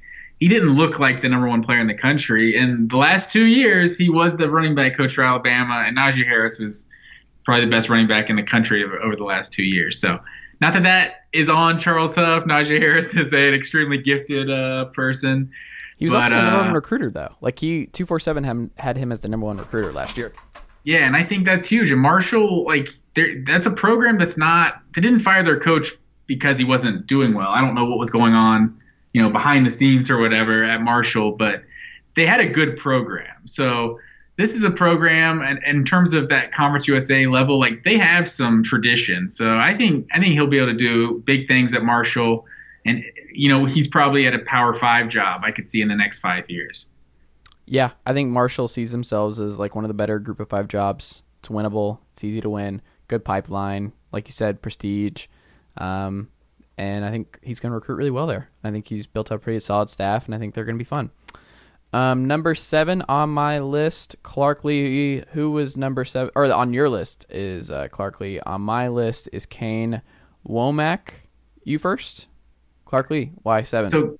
[0.44, 2.58] he didn't look like the number one player in the country.
[2.58, 6.26] And the last two years, he was the running back coach for Alabama, and Najee
[6.26, 6.89] Harris was
[7.46, 10.02] probably the best running back in the country over, over the last two years.
[10.02, 10.20] So,
[10.60, 12.44] not that that is on Charles Huff.
[12.44, 15.50] Najee Harris is an extremely gifted uh, person.
[15.96, 17.30] He was but, also the number uh, one recruiter, though.
[17.39, 20.34] Like he two four seven had him as the number one recruiter last year.
[20.84, 21.89] Yeah, and I think that's huge.
[21.89, 22.89] And Marshall, like,
[23.48, 24.82] that's a program that's not.
[24.94, 25.94] They didn't fire their coach
[26.28, 27.48] because he wasn't doing well.
[27.48, 28.78] I don't know what was going on,
[29.14, 31.64] you know, behind the scenes or whatever at Marshall, but
[32.16, 33.47] they had a good program.
[33.47, 33.99] So
[34.38, 37.97] this is a program, and, and in terms of that Conference USA level, like they
[37.97, 39.30] have some tradition.
[39.30, 42.45] So I think I think he'll be able to do big things at Marshall,
[42.86, 45.41] and you know he's probably at a Power Five job.
[45.45, 46.88] I could see in the next five years.
[47.66, 50.68] Yeah, I think Marshall sees themselves as like one of the better Group of Five
[50.68, 51.22] jobs.
[51.39, 51.99] It's winnable.
[52.14, 52.82] It's easy to win.
[53.07, 55.28] Good pipeline, like you said, prestige.
[55.78, 56.30] Um,
[56.78, 58.50] and I think he's going to recruit really well there.
[58.64, 60.84] I think he's built up a pretty solid staff, and I think they're going to
[60.84, 61.12] be fun.
[61.94, 65.24] Um, number seven on my list, Clark Lea.
[65.34, 68.40] Who was number seven, or on your list is uh, Clark Lea.
[68.42, 70.02] On my list is Kane
[70.48, 71.12] Wommack.
[71.64, 72.28] You first,
[72.86, 73.32] Clark Lea.
[73.44, 73.92] Why seven?
[73.92, 74.18] So,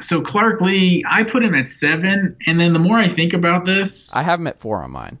[0.00, 3.66] so Clark Lea, I put him at seven, and then the more I think about
[3.66, 5.18] this, I have him at four on mine.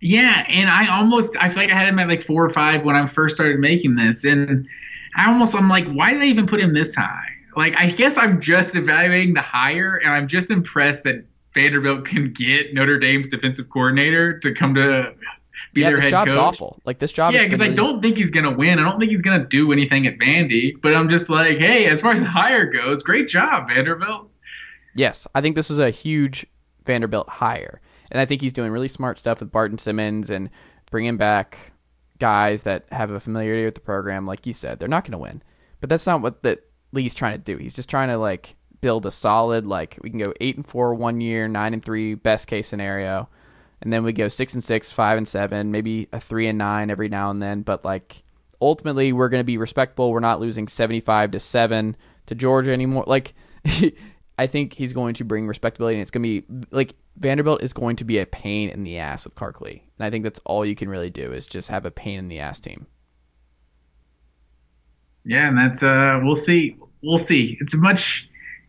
[0.00, 2.82] Yeah, and I almost I feel like I had him at like four or five
[2.82, 4.66] when I first started making this, and
[5.16, 7.28] I almost I'm like, why did I even put him this high?
[7.56, 12.32] like I guess I'm just evaluating the hire, and I'm just impressed that Vanderbilt can
[12.32, 15.14] get Notre Dame's defensive coordinator to come to
[15.74, 16.38] be yeah, their this head job's coach.
[16.38, 16.80] awful.
[16.84, 17.34] Like this job.
[17.34, 18.78] Is Yeah, because I don't think he's gonna win.
[18.78, 20.72] I don't think he's gonna do anything at Vandy.
[20.80, 24.30] But I'm just like, hey, as far as the hire goes, great job, Vanderbilt.
[24.94, 26.46] Yes, I think this was a huge
[26.84, 30.50] Vanderbilt hire, and I think he's doing really smart stuff with Barton Simmons and
[30.90, 31.71] bringing back
[32.22, 34.28] guys that have a familiarity with the program.
[34.28, 35.42] Like you said, they're not going to win,
[35.80, 36.60] but that's not what the
[36.92, 37.56] Lea's trying to do.
[37.56, 40.94] He's just trying to like build a solid like we can go eight and four
[40.94, 43.28] one year, nine and three best case scenario,
[43.80, 46.90] and then we go six and six, five and seven, maybe a three and nine
[46.90, 47.62] every now and then.
[47.62, 48.22] But like
[48.60, 50.12] ultimately, we're going to be respectable.
[50.12, 51.96] We're not losing seventy five to seven
[52.26, 53.02] to Georgia anymore.
[53.04, 53.34] Like
[54.42, 57.72] I think he's going to bring respectability, and it's going to be like Vanderbilt is
[57.72, 60.40] going to be a pain in the ass with Clark Lea, and I think that's
[60.44, 62.86] all you can really do is just have a pain in the ass team.
[65.24, 66.76] Yeah, and that's uh, we'll see.
[67.04, 67.56] We'll see.
[67.60, 68.28] It's much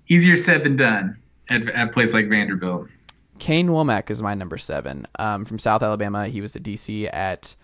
[0.10, 1.18] easier said than done
[1.50, 2.88] at, at a place like Vanderbilt.
[3.40, 6.28] Kane Wommack is my number seven um, from South Alabama.
[6.28, 7.56] He was the DC at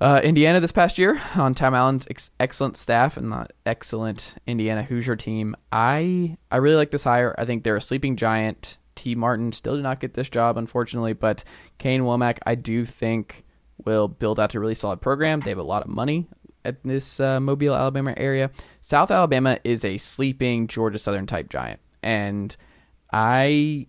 [0.00, 4.82] uh, Indiana this past year on Tom Allen's ex- excellent staff and the excellent Indiana
[4.82, 5.56] Hoosier team.
[5.72, 7.34] I I really like this hire.
[7.38, 8.78] I think they're a sleeping giant.
[8.94, 11.44] Tee Martin still did not get this job, unfortunately, but
[11.78, 13.44] Kane Wommack, I do think
[13.84, 15.40] will build out a really solid program.
[15.40, 16.28] They have a lot of money,
[16.66, 18.50] at this uh, Mobile, Alabama area.
[18.80, 22.54] South Alabama is a sleeping Georgia Southern type giant, and
[23.12, 23.86] I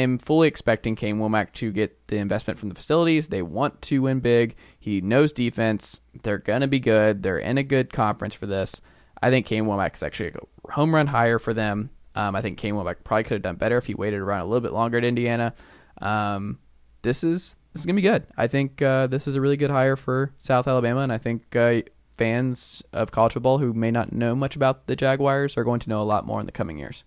[0.00, 3.28] am fully expecting Kane Wommack to get the investment from the facilities.
[3.28, 4.56] They want to win big.
[4.78, 6.00] He knows defense.
[6.22, 7.22] They're gonna be good.
[7.22, 8.80] They're in a good conference for this.
[9.22, 11.90] I think Kane Wommack is actually a home run hire for them.
[12.14, 14.46] Um, I think Kane Wommack probably could have done better if he waited around a
[14.46, 15.54] little bit longer at Indiana.
[16.00, 16.58] Um,
[17.02, 18.26] this is this is gonna be good.
[18.36, 21.54] I think uh, this is a really good hire for South Alabama, and I think
[21.54, 21.82] uh,
[22.20, 25.88] fans of college football who may not know much about the Jaguars are going to
[25.88, 27.02] know a lot more in the coming years.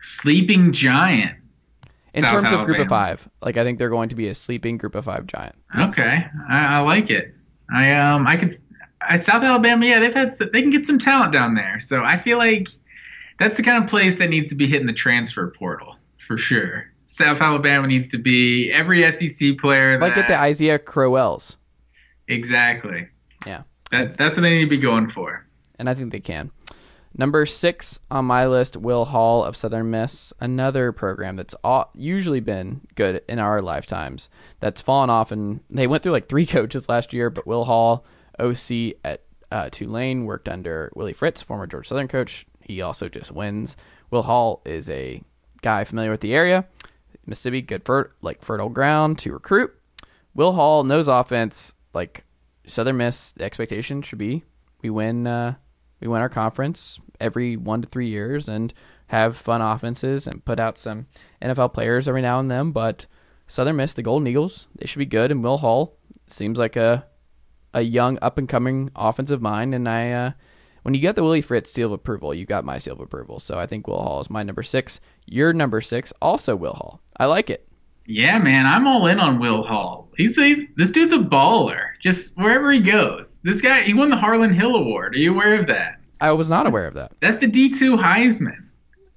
[0.00, 1.39] Sleeping giant.
[2.14, 2.62] In South terms Alabama.
[2.62, 5.04] of group of five, like I think they're going to be a sleeping group of
[5.04, 5.54] five giant.
[5.78, 7.34] Okay, I, I like it.
[7.72, 8.58] I um I could
[9.08, 11.80] at South Alabama, yeah, they've had they can get some talent down there.
[11.80, 12.68] So I feel like
[13.38, 15.96] that's the kind of place that needs to be hitting the transfer portal
[16.26, 16.86] for sure.
[17.06, 19.98] South Alabama needs to be every SEC player.
[19.98, 21.56] That, like get the Isaiah Crowells.
[22.28, 23.08] Exactly.
[23.46, 23.62] Yeah.
[23.90, 25.44] That, that's what they need to be going for.
[25.78, 26.52] And I think they can.
[27.16, 32.40] Number six on my list, Will Hall of Southern Miss, another program that's all, usually
[32.40, 34.28] been good in our lifetimes.
[34.60, 37.28] That's fallen off, and they went through like three coaches last year.
[37.28, 38.04] But Will Hall,
[38.38, 42.46] OC at uh, Tulane, worked under Willie Fritz, former Georgia Southern coach.
[42.60, 43.76] He also just wins.
[44.10, 45.22] Will Hall is a
[45.62, 46.66] guy familiar with the area.
[47.26, 49.72] Mississippi, good for like fertile ground to recruit.
[50.34, 52.24] Will Hall knows offense like
[52.66, 54.44] Southern Miss, the expectation should be
[54.82, 55.54] we win uh,
[56.00, 58.72] we win our conference every one to three years and
[59.08, 61.06] have fun offenses and put out some
[61.42, 62.70] NFL players every now and then.
[62.70, 63.06] But
[63.46, 65.30] Southern Miss, the Golden Eagles, they should be good.
[65.30, 65.98] And Will Hall
[66.28, 67.06] seems like a
[67.72, 70.32] a young up and coming offensive mind, and I uh,
[70.82, 73.38] when you get the Willie Fritz seal of approval, you got my seal of approval.
[73.38, 75.00] So I think Will Hall is my number six.
[75.26, 77.00] Your number six, also Will Hall.
[77.16, 77.68] I like it.
[78.06, 80.09] Yeah, man, I'm all in on Will Hall.
[80.20, 81.80] He's, he's this dude's a baller.
[82.00, 85.14] Just wherever he goes, this guy he won the Harlan Hill Award.
[85.14, 86.00] Are you aware of that?
[86.20, 87.12] I was not aware of that.
[87.20, 88.66] That's the D2 Heisman.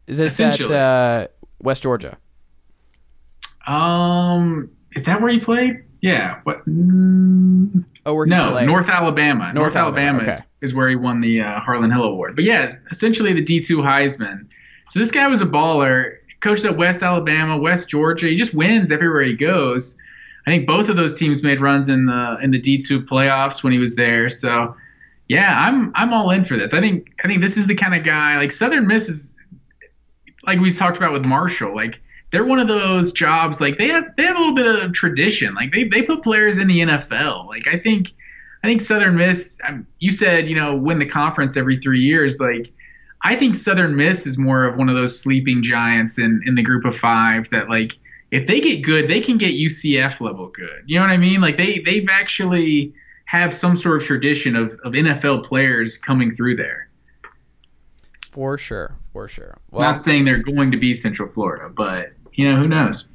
[0.07, 1.27] Is this at uh,
[1.61, 2.17] West Georgia?
[3.67, 5.83] Um, is that where he played?
[6.01, 6.39] Yeah.
[6.43, 6.65] What?
[6.67, 8.65] Mm, Oh, where he no, played.
[8.67, 9.45] North Alabama.
[9.45, 12.35] North, North Alabama, Alabama, is, is where he won the uh, Harlan Hill Award.
[12.35, 14.47] But yeah, essentially the D2 Heisman.
[14.91, 16.17] So this guy was a baller.
[16.41, 18.27] Coached at West Alabama, West Georgia.
[18.27, 19.97] He just wins everywhere he goes.
[20.45, 23.71] I think both of those teams made runs in the in the D2 playoffs when
[23.73, 24.29] he was there.
[24.29, 24.75] So
[25.29, 26.73] yeah, I'm I'm all in for this.
[26.73, 29.37] I think I think this is the kind of guy like Southern Miss is
[30.45, 31.73] like we talked about with Marshall.
[31.75, 31.99] Like
[32.31, 35.53] they're one of those jobs like they have they have a little bit of tradition.
[35.55, 37.47] Like they they put players in the NFL.
[37.47, 38.09] Like I think
[38.63, 39.59] I think Southern Miss.
[39.65, 42.39] Um, you said you know win the conference every three years.
[42.39, 42.69] Like
[43.21, 46.63] I think Southern Miss is more of one of those sleeping giants in in the
[46.63, 47.93] group of five that like
[48.33, 50.81] if they get good, they can get UCF level good.
[50.87, 51.39] You know what I mean?
[51.39, 52.91] Like they they've actually
[53.25, 56.89] have some sort of tradition of, of NFL players coming through there.
[58.31, 59.57] For sure, for sure.
[59.69, 63.07] Well, Not saying they're going to be Central Florida, but you know who knows.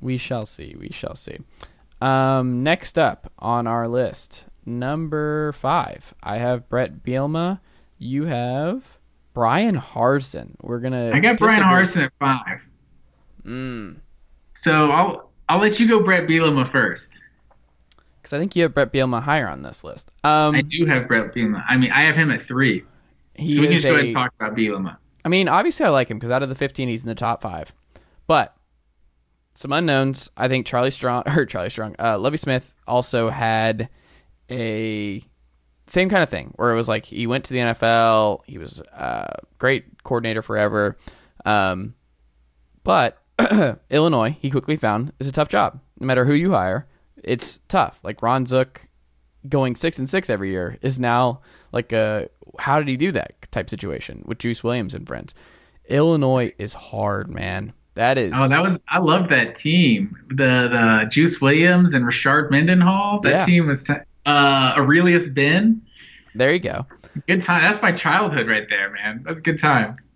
[0.00, 0.74] we shall see.
[0.78, 1.38] We shall see.
[2.00, 7.60] Um, next up on our list, number five, I have Brett Bielema.
[7.96, 8.98] You have
[9.34, 10.56] Bryan Harsin.
[10.62, 11.12] We're gonna.
[11.14, 11.62] I got Bryan.
[11.62, 12.60] Harsin at five,
[13.44, 13.96] Mm.
[14.54, 17.20] so I'll I'll let you go Brett Bielema first.
[18.16, 20.14] Because I think you have Brett Bielema higher on this list.
[20.24, 21.64] Um, I do have Brett Bielema.
[21.66, 22.84] I mean, I have him at three.
[23.34, 24.96] he so we can just go ahead and talk about Bielema.
[25.24, 27.42] I mean, obviously, I like him because out of the 15, he's in the top
[27.42, 27.72] five.
[28.26, 28.54] But
[29.58, 30.30] some unknowns.
[30.36, 33.88] I think Charlie Strong or Charlie Strong, uh, Lovie Smith also had
[34.50, 35.22] a
[35.88, 38.40] same kind of thing where it was like he went to the NFL.
[38.46, 40.96] He was a great coordinator forever.
[41.44, 41.94] Um,
[42.84, 43.18] but
[43.90, 45.80] Illinois, he quickly found is a tough job.
[46.00, 46.86] No matter who you hire,
[47.22, 47.98] it's tough.
[48.02, 48.82] Like Ron Zook
[49.48, 51.40] going six and six every year is now
[51.72, 52.28] like a
[52.58, 55.34] how did he do that type situation with Juice Williams and friends.
[55.88, 57.72] Illinois is hard, man.
[57.94, 58.32] That is.
[58.36, 60.16] Oh, that was I loved that team.
[60.28, 60.68] The
[61.04, 63.20] the Juice Williams and Rashard Mendenhall.
[63.20, 63.44] That Yeah.
[63.44, 63.94] team was t-
[64.26, 65.82] uh Arrelious Benn.
[66.34, 66.86] there you go.
[67.26, 67.62] Good time.
[67.62, 69.22] That's my childhood right there, man.
[69.24, 70.06] That's good times.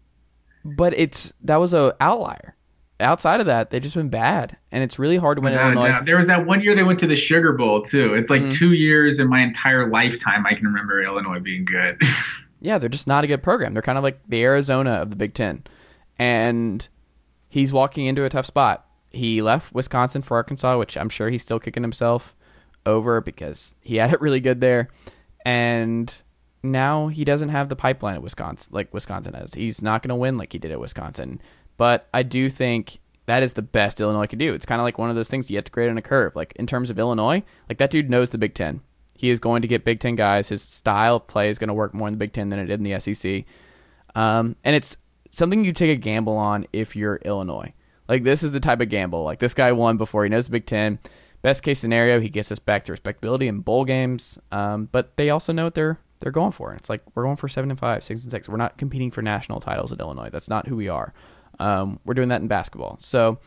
[0.64, 2.54] But it's that was a outlier.
[3.02, 5.68] Outside of that, they've just been bad, and it's really hard to win in Without
[5.68, 5.88] a Illinois.
[5.88, 6.06] doubt.
[6.06, 8.14] There was that one year they went to the Sugar Bowl too.
[8.14, 8.52] It's like Mhm.
[8.52, 12.00] two years in my entire lifetime I can remember Illinois being good.
[12.64, 13.72] Yeah, they're just not a good program.
[13.72, 15.64] They're kind of like the Arizona of the Big Ten.
[16.16, 16.88] And
[17.48, 18.86] he's walking into a tough spot.
[19.10, 22.36] He left Wisconsin for Arkansas, which I'm sure he's still kicking himself
[22.86, 24.90] over because he had it really good there.
[25.44, 26.14] And
[26.62, 29.54] now he doesn't have the pipeline at Wisconsin like Wisconsin has.
[29.54, 31.40] He's not going to win like he did at Wisconsin.
[31.82, 34.54] But I do think that is the best Illinois could do.
[34.54, 36.36] It's kind of like one of those things you have to grade on a curve.
[36.36, 38.82] Like in terms of Illinois, like that dude knows the Big Ten.
[39.16, 40.50] He is going to get Big Ten guys.
[40.50, 42.66] His style of play is going to work more in the Big Ten than it
[42.66, 43.46] did in the SEC.
[44.14, 44.96] Um, and it's
[45.32, 47.72] something you take a gamble on if you're Illinois.
[48.08, 49.24] Like this is the type of gamble.
[49.24, 51.00] Like this guy won before he knows the Big Ten.
[51.42, 54.38] Best case scenario, he gets us back to respectability in bowl games.
[54.52, 56.74] Um, but they also know what they're they're going for.
[56.74, 58.48] It's like we're going for seven and five, six and six.
[58.48, 60.30] We're not competing for national titles at Illinois.
[60.30, 61.12] That's not who we are.
[61.58, 62.96] Um, we're doing that in basketball.
[62.98, 63.38] So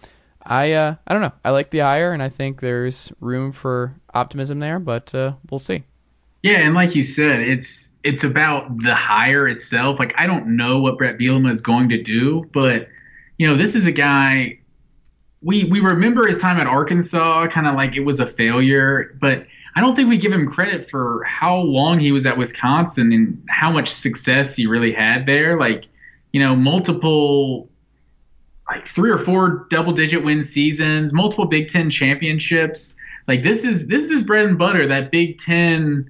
[0.43, 1.33] I uh, I don't know.
[1.43, 4.79] I like the hire, and I think there's room for optimism there.
[4.79, 5.83] But uh, we'll see.
[6.43, 9.99] Yeah, and like you said, it's it's about the hire itself.
[9.99, 12.87] Like I don't know what Brett Bielema is going to do, but
[13.37, 14.59] you know, this is a guy
[15.41, 19.45] we we remember his time at Arkansas kind of like it was a failure, but
[19.75, 23.43] I don't think we give him credit for how long he was at Wisconsin and
[23.49, 25.59] how much success he really had there.
[25.59, 25.85] Like,
[26.31, 27.69] you know, multiple
[28.69, 32.95] like three or four double digit win seasons, multiple Big 10 championships.
[33.27, 36.09] Like this is this is bread and butter that Big 10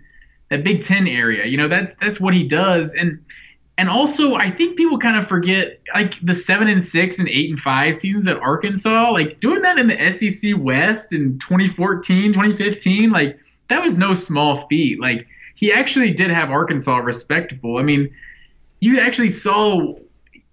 [0.50, 1.46] that Big 10 area.
[1.46, 3.24] You know, that's that's what he does and
[3.78, 7.50] and also I think people kind of forget like the 7 and 6 and 8
[7.52, 13.12] and 5 seasons at Arkansas, like doing that in the SEC West in 2014, 2015,
[13.12, 13.38] like
[13.70, 15.02] that was no small feat.
[15.02, 17.78] Like he actually did have Arkansas respectable.
[17.78, 18.14] I mean,
[18.80, 19.96] you actually saw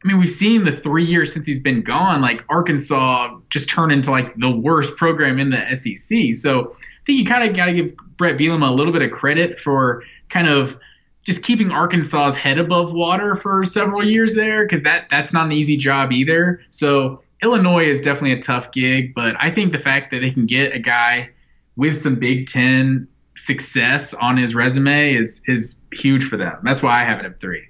[0.02, 3.90] I mean, we've seen the three years since he's been gone, like Arkansas just turn
[3.90, 6.34] into like the worst program in the SEC.
[6.34, 9.12] So I think you kind of got to give Brett Bielema a little bit of
[9.12, 10.78] credit for kind of
[11.22, 15.52] just keeping Arkansas's head above water for several years there, because that that's not an
[15.52, 16.62] easy job either.
[16.70, 20.46] So Illinois is definitely a tough gig, but I think the fact that they can
[20.46, 21.30] get a guy
[21.76, 26.58] with some Big Ten success on his resume is is huge for them.
[26.64, 27.68] That's why I have it at three.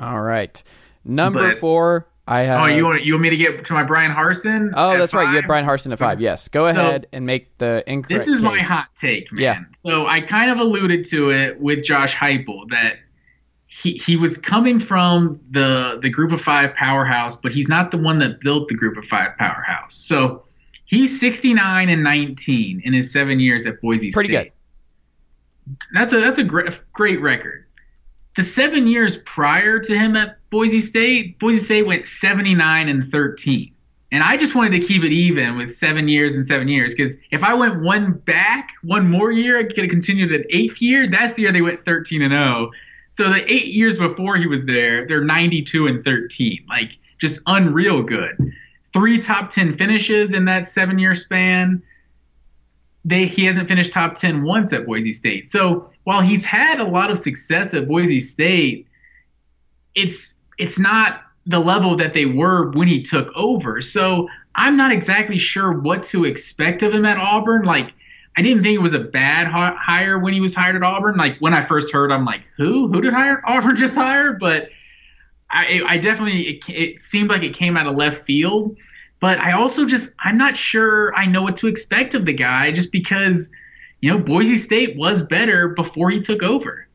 [0.00, 0.62] All right.
[1.04, 2.62] Number But- four, I oh, have.
[2.62, 4.70] oh, you want you want me to get to my Bryan Harsin?
[4.74, 5.28] Oh, at that's right.
[5.30, 5.46] You have?
[5.46, 6.20] Bryan Harsin at five.
[6.20, 6.48] Yes.
[6.48, 8.26] Go So- ahead and make the incorrect.
[8.26, 9.42] This is my hot take, man.
[9.42, 9.58] Yeah.
[9.74, 12.96] So I kind of alluded to it with Josh Heupel that
[13.66, 17.98] he he was coming from the the Group of Five powerhouse, but he's not the
[17.98, 19.94] one that built the Group of Five powerhouse.
[19.96, 20.44] So
[20.84, 24.52] he's 69 and 19 in his seven years at Boise Pretty State.
[25.94, 27.66] That's a that's a great great record.
[28.40, 33.70] The seven years prior to him at Boise State, Boise State went 79 and 13.
[34.12, 37.18] And I just wanted to keep it even with seven years and seven years because
[37.30, 41.06] if I went one back, one more year, I could have continued an eighth year.
[41.06, 42.70] That's the year they went 13 and 0.
[43.10, 46.64] So the eight years before he was there, they're 92 and 13.
[46.66, 48.38] Like just unreal good.
[48.94, 51.82] Three top 10 finishes in that seven year span.
[53.04, 55.48] They he hasn't finished top 10 once at Boise State.
[55.48, 58.86] So while he's had a lot of success at Boise State,
[59.94, 63.80] it's it's not the level that they were when he took over.
[63.80, 67.64] So I'm not exactly sure what to expect of him at Auburn.
[67.64, 67.92] Like
[68.36, 71.16] I didn't think it was a bad hire when he was hired at Auburn.
[71.16, 72.88] Like when I first heard, I'm like, who?
[72.88, 74.34] Who did hire Auburn just hire?
[74.34, 74.68] But
[75.50, 78.76] I, I definitely it, it seemed like it came out of left field.
[79.20, 82.72] But I also just I'm not sure I know what to expect of the guy
[82.72, 83.50] just because
[84.00, 86.86] you know Boise State was better before he took over.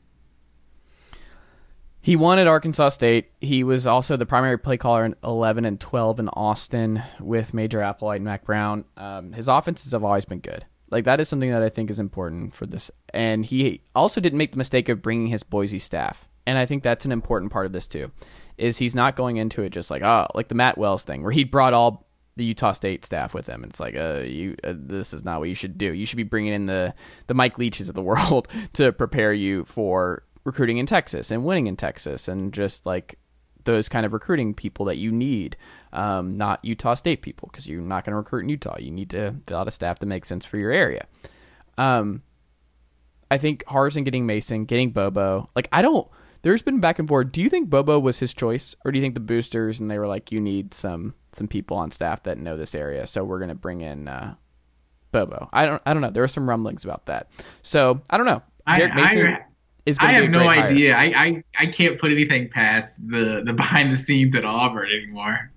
[2.02, 3.32] He won at Arkansas State.
[3.42, 7.80] He was also the primary play caller in 11 and 12 in Austin with Major
[7.80, 8.86] Applewhite and Mack Brown.
[8.96, 10.66] Um, his offenses have always been good.
[10.92, 12.92] Like that is something that I think is important for this.
[13.10, 16.28] And he also didn't make the mistake of bringing his Boise staff.
[16.46, 18.12] And I think that's an important part of this too.
[18.58, 21.32] Is he's not going into it just like oh like the Matt Wells thing where
[21.32, 22.08] he brought all
[22.38, 23.64] the Utah State staff with him.
[23.64, 25.94] It's like uh you uh, this is not what you should do.
[25.94, 26.94] You should be bringing in the
[27.28, 31.68] the Mike Leaches of the world to prepare you for recruiting in Texas and winning
[31.68, 33.18] in Texas and just like
[33.66, 35.58] those kind of recruiting people that you need,
[35.92, 38.78] um, not Utah State people because you're not going to recruit in Utah.
[38.80, 41.08] You need to fill out a staff that makes sense for your area.
[41.78, 42.22] Um,
[43.30, 45.50] I think Harsin getting Mason, getting Bobo.
[45.56, 46.08] Like I don't.
[46.46, 47.32] There's been back and forth.
[47.32, 49.98] Do you think Bobo was his choice, or do you think the boosters and they
[49.98, 53.40] were like, you need some some people on staff that know this area, so we're
[53.40, 54.36] gonna bring in uh,
[55.12, 55.50] Bobo?
[55.52, 55.82] I don't.
[55.88, 56.12] I don't know.
[56.12, 57.32] There are some rumblings about that.
[57.64, 58.44] So I don't know.
[58.68, 59.46] I- Derek Mason I-
[59.88, 59.98] is.
[60.00, 60.96] I have no idea.
[60.96, 65.52] I, I, I can't put anything past the, the behind the scenes at Auburn anymore.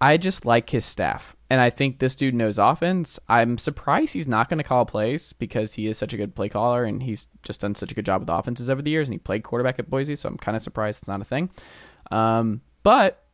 [0.00, 1.34] I just like his staff.
[1.50, 3.18] And I think this dude knows offense.
[3.28, 6.50] I'm surprised he's not going to call plays because he is such a good play
[6.50, 9.14] caller and he's just done such a good job with offenses over the years and
[9.14, 11.48] he played quarterback at Boise, so I'm kind of surprised it's not a thing.
[12.10, 13.24] Um, but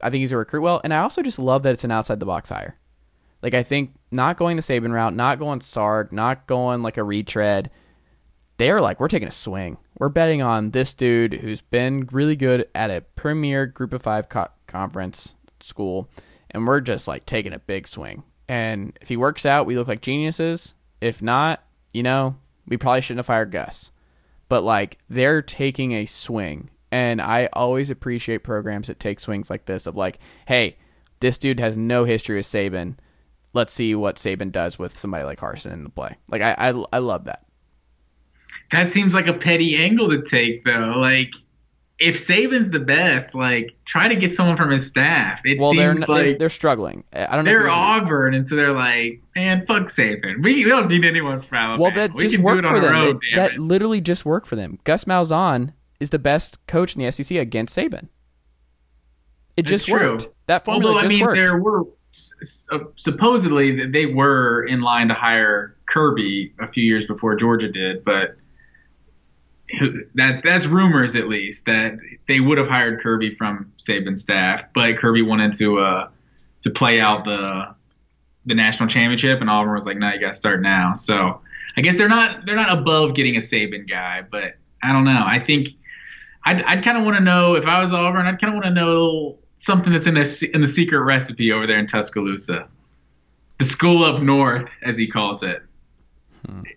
[0.00, 2.20] I think he's a recruit well, and I also just love that it's an outside
[2.20, 2.78] the box hire.
[3.42, 7.04] Like I think not going the Saban route, not going Sark, not going like a
[7.04, 7.70] retread.
[8.58, 9.78] They're like, we're taking a swing.
[9.98, 14.28] We're betting on this dude who's been really good at a premier group of five
[14.28, 16.10] co- conference school,
[16.50, 18.22] and we're just like taking a big swing.
[18.48, 20.74] And if he works out, we look like geniuses.
[21.00, 22.36] If not, you know,
[22.66, 23.90] we probably shouldn't have fired Gus.
[24.48, 29.66] But like they're taking a swing, and I always appreciate programs that take swings like
[29.66, 29.86] this.
[29.86, 30.76] Of like, hey,
[31.20, 32.96] this dude has no history with Saban.
[33.52, 36.16] Let's see what Saban does with somebody like Harsin in the play.
[36.28, 37.46] Like I, I, I love that.
[38.72, 40.94] That seems like a petty angle to take, though.
[40.96, 41.32] Like,
[42.00, 45.40] if Saban's the best, like, try to get someone from his staff.
[45.44, 47.04] It Well, they're, seems they're like they're struggling.
[47.12, 47.50] I don't know.
[47.50, 50.42] they're you're- Auburn, and so they're like, man, fuck Saban.
[50.42, 51.82] We, we don't need anyone from Alabama.
[51.82, 52.94] Well, that we just worked for them.
[52.94, 53.60] own, damn that it.
[53.60, 54.78] literally just worked for them.
[54.84, 58.04] Gus Malzahn is the best coach in the SEC against Saban.
[59.56, 60.12] It It's just true.
[60.12, 60.28] worked.
[60.46, 61.36] That formula Although I just mean, worked.
[61.36, 61.84] there were
[62.72, 68.04] uh, supposedly they were in line to hire Kirby a few years before Georgia did,
[68.04, 68.36] but
[70.14, 71.98] that that's rumors at least that
[72.28, 76.08] they would have hired Kirby from Saban's staff, but Kirby wanted to uh
[76.62, 77.74] to play out the
[78.46, 81.40] the national championship, and Auburn was like, "No, you got to start now." So
[81.76, 85.24] I guess they're not they're not above getting a Saban guy, but I don't know.
[85.26, 85.68] I think
[86.44, 88.26] I'd, I'd kind of want to know if I was Auburn.
[88.26, 91.66] I'd kind of want to know something that's in the in the secret recipe over
[91.66, 92.68] there in Tuscaloosa,
[93.58, 95.62] the school up north, as he calls it.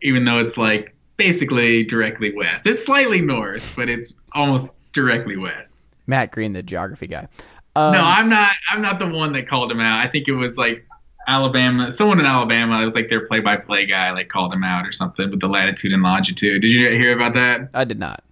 [0.02, 5.80] Even though it's like basically directly west, it's slightly north, but it's almost directly west.
[6.08, 7.28] Matt Green, the geography guy.
[7.76, 8.52] Um, no, I'm not.
[8.70, 10.06] I'm not the one that called him out.
[10.06, 10.86] I think it was like
[11.28, 11.92] Alabama.
[11.92, 12.82] Someone in Alabama.
[12.82, 15.92] It was like their play-by-play guy, like called him out or something with the latitude
[15.92, 16.62] and longitude.
[16.62, 17.70] Did you hear about that?
[17.74, 18.24] I did not.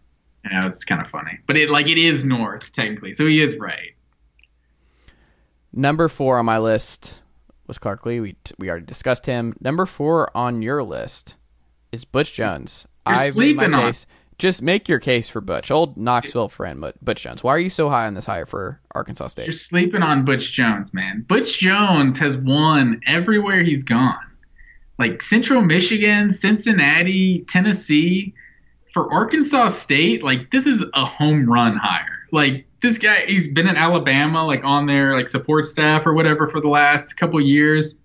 [0.46, 3.56] Yeah, it's kind of funny, but it like it is north technically, so he is
[3.58, 3.96] right.
[5.72, 7.22] Number four on my list
[7.68, 8.20] was Clark Lea.
[8.20, 9.56] We we already discussed him.
[9.62, 11.36] Number four on your list
[11.92, 12.88] is Butch Jones.
[13.08, 14.06] You're I've sleeping my on- case.
[14.38, 17.44] Just make your case for Butch, old Knoxville friend, but Butch Jones.
[17.44, 19.46] Why are you so high on this hire for Arkansas State?
[19.46, 21.24] You're sleeping on Butch Jones, man.
[21.30, 24.18] Butch Jones has won everywhere he's gone.
[24.98, 28.34] Like Central Michigan, Cincinnati, Tennessee.
[28.94, 32.28] For Arkansas State, like this is a home run hire.
[32.34, 36.50] Like this guy, he's been in Alabama, like on their like support staff or whatever
[36.50, 38.00] for the last couple years.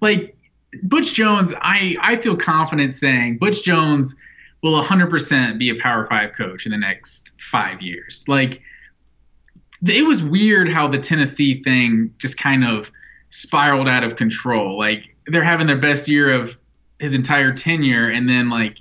[0.00, 0.36] Like
[0.82, 4.16] Butch Jones, I I feel confident saying Butch Jones
[4.62, 8.24] will 100% be a Power Five coach in the next five years.
[8.28, 8.62] Like
[9.86, 12.90] it was weird how the Tennessee thing just kind of
[13.30, 14.78] spiraled out of control.
[14.78, 16.56] Like they're having their best year of
[16.98, 18.78] his entire tenure, and then like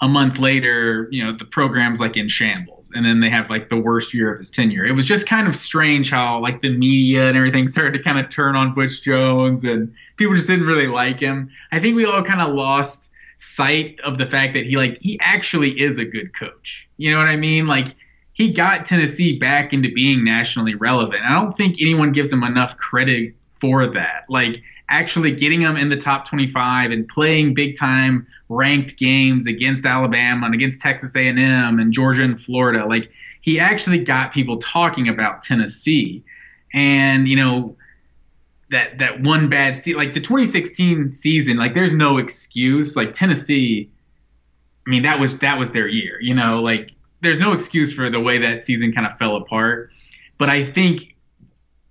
[0.00, 3.68] a month later, you know, the program's like in shambles, and then they have like
[3.68, 4.84] the worst year of his tenure.
[4.84, 8.18] It was just kind of strange how like the media and everything started to kind
[8.18, 11.50] of turn on Butch Jones, and people just didn't really like him.
[11.72, 15.18] I think we all kind of lost sight of the fact that he like he
[15.20, 16.88] actually is a good coach.
[16.96, 17.66] You know what I mean?
[17.66, 17.96] Like
[18.34, 21.22] he got Tennessee back into being nationally relevant.
[21.24, 24.26] I don't think anyone gives him enough credit for that.
[24.28, 29.84] Like actually getting them in the top 25 and playing big time ranked games against
[29.84, 32.86] Alabama and against Texas A&M and Georgia and Florida.
[32.86, 33.10] Like
[33.40, 36.22] he actually got people talking about Tennessee.
[36.72, 37.76] And you know
[38.72, 42.96] that that one bad season, like the 2016 season, like there's no excuse.
[42.96, 43.90] Like Tennessee,
[44.86, 46.18] I mean that was that was their year.
[46.20, 49.90] You know, like there's no excuse for the way that season kind of fell apart.
[50.38, 51.14] But I think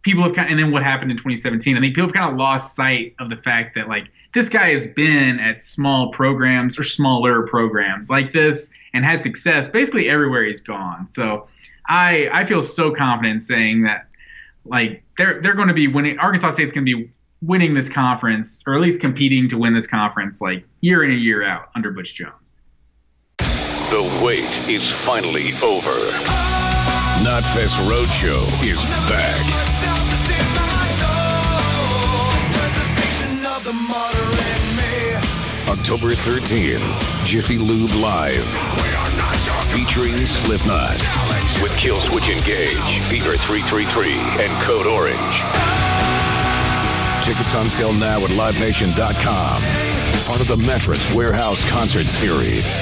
[0.02, 2.32] people have kind of, and then what happened in 2017, I think people have kind
[2.32, 6.80] of lost sight of the fact that like this guy has been at small programs
[6.80, 11.08] or smaller programs like this and had success basically everywhere he's gone.
[11.08, 11.48] So
[11.88, 14.08] I I feel so confident saying that
[14.66, 16.20] like they're they're going to be winning.
[16.20, 19.88] Arkansas State's going to be winning this conference or at least competing to win this
[19.88, 22.54] conference like year in and year out under Butch Jones.
[23.40, 25.92] The wait is finally over.
[27.22, 29.38] Knotfest Roadshow is back.
[35.68, 38.91] October 13th, Jiffy Lube Live.
[39.74, 40.98] Featuring Slipknot.
[41.62, 44.12] With Killswitch Engage, Fever 333,
[44.44, 45.36] and Code Orange.
[47.24, 49.62] Tickets on sale now at LiveNation.com.
[50.26, 52.82] Part of the Mattress Warehouse Concert Series.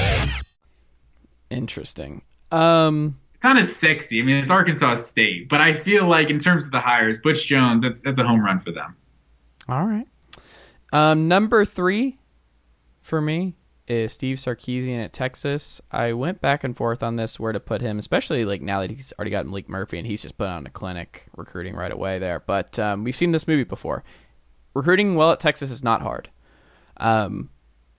[1.49, 2.21] Interesting.
[2.51, 4.19] Um, It's not as sexy.
[4.21, 7.45] I mean, it's Arkansas State, but I feel like in terms of the hires, Butch
[7.47, 8.95] Jones, that's that's a home run for them.
[9.67, 10.07] all right.
[10.91, 12.17] Um, number three
[13.03, 13.55] for me
[13.89, 15.81] is Steve Sarkisian at Texas.
[15.91, 18.91] I went back and forth on this where to put him, especially like now that
[18.91, 22.19] he's already got Maalik Murphy and he's just put on a clinic recruiting right away
[22.19, 22.39] there.
[22.39, 24.03] But um, we've seen this movie before.
[24.75, 26.29] Recruiting well at Texas is not hard.
[26.97, 27.49] Um,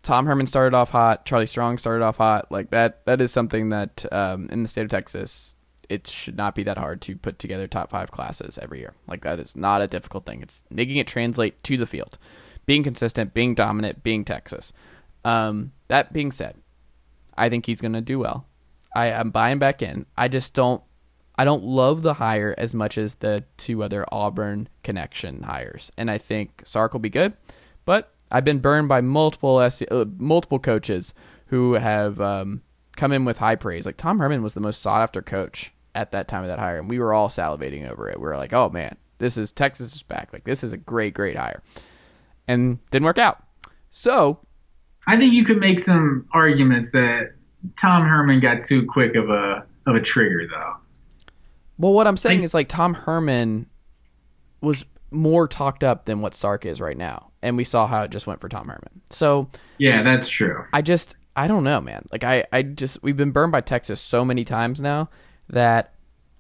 [0.03, 1.27] Tom Herman started off hot.
[1.27, 2.51] Charlie Strong started off hot.
[2.53, 3.05] Like that.
[3.05, 5.55] That is something that um, in the state of Texas,
[5.89, 8.95] it should not be that hard to put together top five classes every year.
[9.09, 10.41] Like that is not a difficult thing.
[10.41, 12.17] It's making it translate to the field,
[12.65, 14.73] being consistent, being dominant, being Texas.
[15.25, 16.57] Um, that being said,
[17.37, 18.47] I think he's going to do well.
[18.95, 20.07] I am buying back in.
[20.17, 20.83] I just don't.
[21.37, 26.11] I don't love the hire as much as the two other Auburn connection hires, and
[26.11, 27.33] I think Sark will be good.
[27.85, 31.15] But I've been burned by multiple uh, multiple coaches
[31.47, 32.63] who have um,
[32.97, 33.87] come in with high praise.
[33.87, 36.79] Like Tom Herman was the most sought after coach at that time of that hire,
[36.79, 38.19] and we were all salivating over it.
[38.19, 40.33] We were like, "Oh man, this is Texas is back!
[40.33, 41.63] Like this is a great, great hire,"
[42.47, 43.43] and didn't work out.
[43.89, 44.41] So
[45.07, 47.33] I think you could make some arguments that
[47.79, 50.77] Tom Herman got too quick of a of a trigger, though.
[51.79, 53.67] Well, what I'm saying I- is like Tom Herman
[54.61, 58.11] was more talked up than what Sark is right now, and we saw how it
[58.11, 59.01] just went for Tom Herman.
[59.11, 59.49] So
[59.79, 60.65] Yeah, that's true.
[60.73, 62.07] I just I don't know, man.
[62.13, 65.09] Like I I just we've been burned by Texas so many times now
[65.49, 65.95] that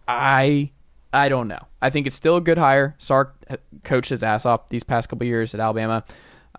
[0.06, 0.70] I
[1.12, 1.66] I don't know.
[1.82, 2.94] I think it's still a good hire.
[2.98, 3.34] Sark
[3.82, 6.04] coached his ass off these past couple years at Alabama.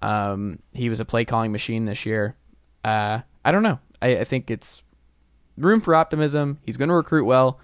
[0.02, 2.36] Um, he was a play calling machine this year.
[2.84, 3.80] Uh, I don't know.
[4.02, 4.84] I, I think it's
[5.58, 6.60] room for optimism.
[6.64, 7.60] He's going to recruit well.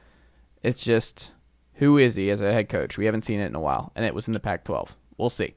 [0.63, 1.31] It's just
[1.75, 2.97] who is he as a head coach?
[2.97, 4.89] We haven't seen it in a while, and it was in the Pac-12.
[5.17, 5.55] We'll see.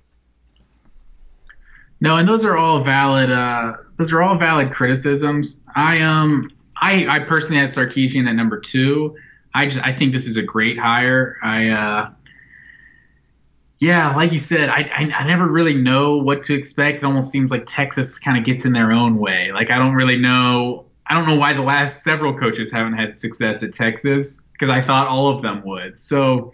[2.01, 3.31] No, and those are all valid.
[3.31, 5.63] Uh, those are all valid criticisms.
[5.77, 6.49] I um,
[6.81, 9.17] I, I personally had Sarkisian at number two.
[9.55, 11.37] I just I think this is a great hire.
[11.43, 12.11] I uh,
[13.81, 16.99] yeah, like you said, I, I I never really know what to expect.
[16.99, 19.53] It almost seems like Texas kind of gets in their own way.
[19.53, 20.85] Like I don't really know.
[21.07, 24.83] I don't know why the last several coaches haven't had success at Texas because I
[24.83, 25.99] thought all of them would.
[25.99, 26.53] So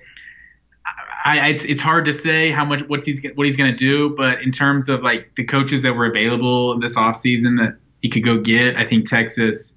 [1.24, 3.76] I, I, it's it's hard to say how much what's he's what he's going to
[3.76, 8.08] do, but in terms of like the coaches that were available this offseason that he
[8.08, 9.76] could go get, I think Texas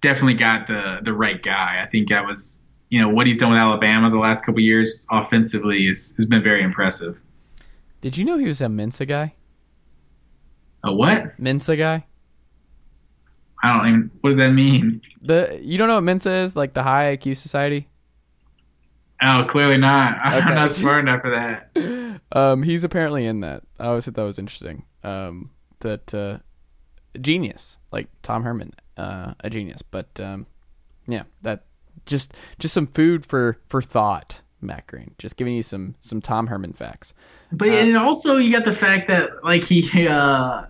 [0.00, 1.80] definitely got the the right guy.
[1.80, 2.61] I think that was
[2.92, 6.42] you know what he's done with Alabama the last couple years offensively is, has been
[6.42, 7.18] very impressive.
[8.02, 9.32] Did you know he was a Mensa guy?
[10.84, 11.38] A what?
[11.38, 12.04] Mensa guy?
[13.62, 14.10] I don't even.
[14.20, 15.00] What does that mean?
[15.22, 16.54] The you don't know what Mensa is?
[16.54, 17.88] Like the High IQ Society?
[19.22, 20.18] Oh, clearly not.
[20.22, 20.54] I'm Okay.
[20.54, 21.70] not smart enough for that.
[22.34, 23.62] Um, he's apparently in that.
[23.78, 24.84] I always thought that was interesting.
[25.04, 26.38] Um, that uh,
[27.20, 29.82] genius, like Tom Herman, uh, a genius.
[29.82, 30.46] But um,
[31.06, 31.64] yeah, that
[32.06, 35.14] just just some food for for thought, Matt Green.
[35.18, 37.14] Just giving you some some Tom Herman facts.
[37.50, 40.64] But and also you got the fact that like he uh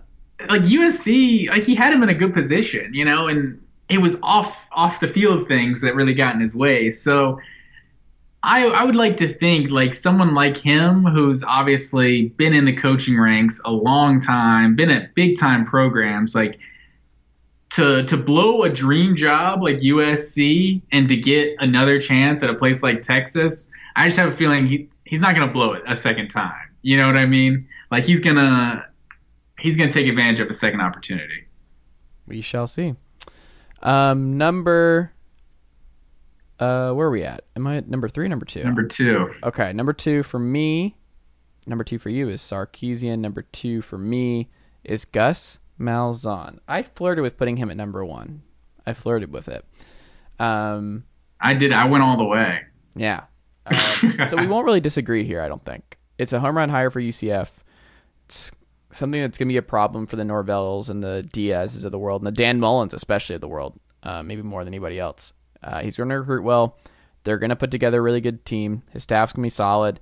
[0.49, 4.17] like USC like he had him in a good position, you know, and it was
[4.23, 6.91] off off the field things that really got in his way.
[6.91, 7.39] So
[8.41, 12.75] I I would like to think like someone like him who's obviously been in the
[12.75, 16.59] coaching ranks a long time, been at big time programs like
[17.73, 22.53] to to blow a dream job like USC and to get another chance at a
[22.53, 25.83] place like Texas, I just have a feeling he he's not going to blow it
[25.87, 26.53] a second time.
[26.83, 27.67] You know what I mean?
[27.91, 28.85] Like he's going to
[29.59, 31.47] he's going to take advantage of a second opportunity.
[32.27, 32.95] We shall see.
[33.81, 35.11] Um, number.
[36.59, 37.43] Uh, where are we at?
[37.55, 38.63] Am I at number three, number two?
[38.63, 39.33] Number 2.
[39.43, 40.95] Okay, number two for me.
[41.65, 43.19] Number two for you is Sarkisian.
[43.19, 44.49] Number two for me
[44.83, 46.59] is Gus Malzahn.
[46.67, 48.43] I flirted with putting him at number one.
[48.85, 49.65] I flirted with it.
[50.39, 51.03] Um,
[51.39, 52.61] I did I went all the way.
[52.95, 53.23] yeah.
[53.65, 55.41] Um, so we won't really disagree here.
[55.41, 57.47] I don't think it's a home run hire for UCF.
[58.25, 58.51] It's
[58.91, 61.99] something that's going to be a problem for the Norvells and the Diaz's of the
[61.99, 65.33] world, and the Dan Mullens especially of the world, uh, maybe more than anybody else.
[65.63, 66.77] Uh, he's going to recruit well.
[67.23, 68.83] They're going to put together a really good team.
[68.91, 70.01] His staff's going to be solid.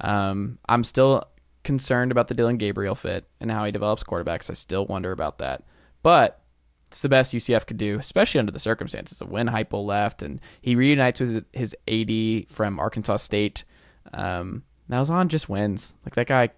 [0.00, 1.24] Um, I'm still
[1.64, 4.50] concerned about the Dillon Gabriel fit and how he develops quarterbacks.
[4.50, 5.64] I still wonder about that.
[6.02, 6.40] But
[6.88, 10.40] it's the best UCF could do, especially under the circumstances of when Heupel left and
[10.60, 13.64] he reunites with his AD from Arkansas State.
[14.12, 15.94] Um, Malzahn just wins.
[16.04, 16.50] Like that guy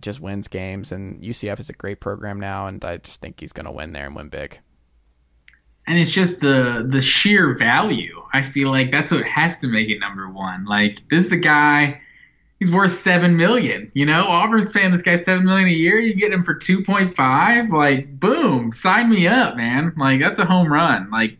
[0.00, 3.52] just wins games, and UCF is a great program now, and I just think he's
[3.52, 4.60] going to win there and win big.
[5.86, 8.22] And it's just the the sheer value.
[8.32, 10.64] I feel like that's what has to make it number 1.
[10.64, 12.00] Like this is a guy
[12.62, 14.24] he's worth 7 million, you know?
[14.24, 18.72] Auburn's paying this guy 7 million a year, you get him for 2.5, like boom,
[18.72, 19.92] sign me up, man.
[19.96, 21.10] Like that's a home run.
[21.10, 21.38] Like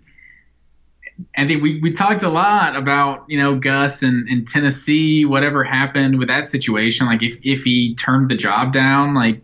[1.37, 5.63] I think we, we talked a lot about, you know, Gus and, and Tennessee, whatever
[5.63, 7.07] happened with that situation.
[7.07, 9.43] Like if, if he turned the job down, like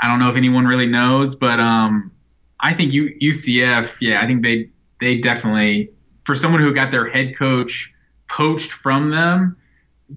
[0.00, 2.12] I don't know if anyone really knows, but um
[2.58, 5.90] I think U, UCF, yeah, I think they they definitely
[6.24, 7.92] for someone who got their head coach
[8.26, 9.58] poached from them,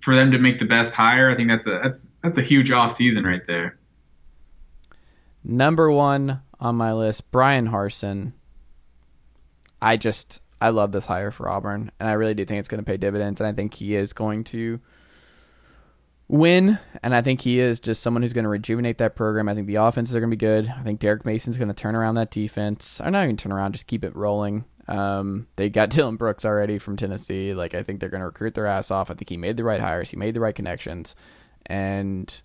[0.01, 2.71] for them to make the best hire, I think that's a that's that's a huge
[2.71, 3.77] off season right there.
[5.43, 8.33] Number one on my list, Bryan Harsin.
[9.81, 12.83] I just I love this hire for Auburn, and I really do think it's going
[12.83, 14.79] to pay dividends, and I think he is going to
[16.27, 19.47] win, and I think he is just someone who's going to rejuvenate that program.
[19.47, 20.67] I think the offenses are going to be good.
[20.67, 23.73] I think Derek Mason's going to turn around that defense, or not even turn around,
[23.73, 24.65] just keep it rolling.
[24.87, 27.53] Um, they got Dylan Brooks already from Tennessee.
[27.53, 29.11] Like I think they're going to recruit their ass off.
[29.11, 30.09] I think he made the right hires.
[30.09, 31.15] He made the right connections,
[31.65, 32.41] and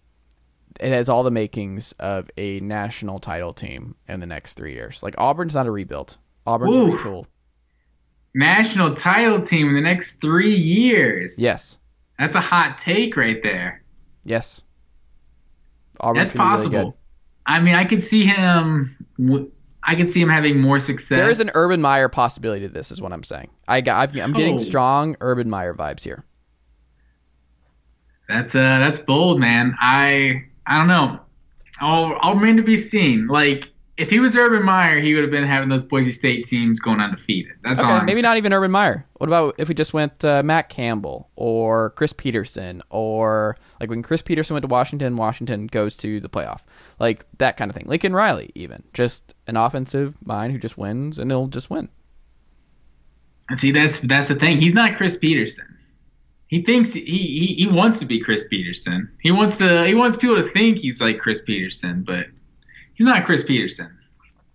[0.80, 5.02] it has all the makings of a national title team in the next three years.
[5.02, 6.16] Like Auburn's not a rebuild.
[6.46, 6.94] Auburn's Ooh.
[6.94, 7.26] a retool.
[8.34, 11.36] National title team in the next three years.
[11.38, 11.78] Yes.
[12.18, 13.84] That's a hot take right there.
[14.24, 14.62] Yes.
[16.00, 16.84] Auburn's That's really possible.
[16.90, 16.94] good.
[17.44, 18.96] I mean, I could see him.
[19.84, 21.16] I could see him having more success.
[21.18, 23.50] There is an Urban Meyer possibility to this, is what I'm saying.
[23.66, 24.58] I got, I've, I'm getting Oh.
[24.58, 26.24] strong Urban Meyer vibes here.
[28.28, 29.74] That's uh, that's bold, man.
[29.80, 31.20] I I don't know.
[31.80, 33.26] I'll I'll remain to be seen.
[33.26, 33.68] Like
[33.98, 37.00] if he was Urban Meyer, he would have been having those Boise State teams going
[37.00, 37.52] undefeated.
[37.62, 37.96] That's all.
[37.96, 39.04] Okay, maybe not even Urban Meyer.
[39.18, 44.02] What about if we just went uh, Matt Campbell or Chris Petersen or like when
[44.02, 46.60] Chris Petersen went to Washington, Washington goes to the playoff,
[47.02, 47.86] like that kind of thing.
[47.88, 51.88] Lincoln Riley, even just an offensive mind who just wins and he'll just win.
[53.50, 54.60] And see, that's that's the thing.
[54.60, 55.66] He's not Chris Petersen.
[56.46, 59.10] He thinks he, he he wants to be Chris Petersen.
[59.20, 62.26] He wants to he wants people to think he's like Chris Petersen, but
[62.94, 63.98] he's not Chris Petersen.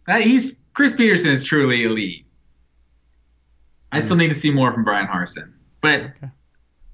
[0.07, 2.25] That he's Chris Petersen is truly elite.
[3.91, 4.21] I still mm-hmm.
[4.21, 5.51] need to see more from Bryan Harsin,
[5.81, 6.13] but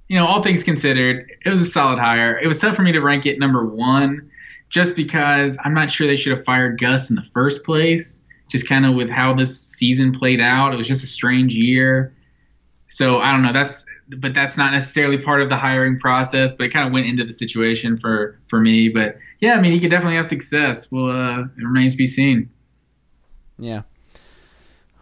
[0.07, 2.37] you know, all things considered, it was a solid hire.
[2.39, 4.29] It was tough for me to rank it number one,
[4.73, 8.23] just because I'm not sure they should have fired Gus in the first place.
[8.49, 12.13] Just kind of with how this season played out, it was just a strange year.
[12.87, 13.53] So I don't know.
[13.53, 13.85] That's
[14.17, 16.53] but that's not necessarily part of the hiring process.
[16.55, 18.89] But it kind of went into the situation for for me.
[18.89, 20.91] But yeah, I mean, he could definitely have success.
[20.91, 22.49] Well, uh, it remains to be seen.
[23.59, 23.83] Yeah.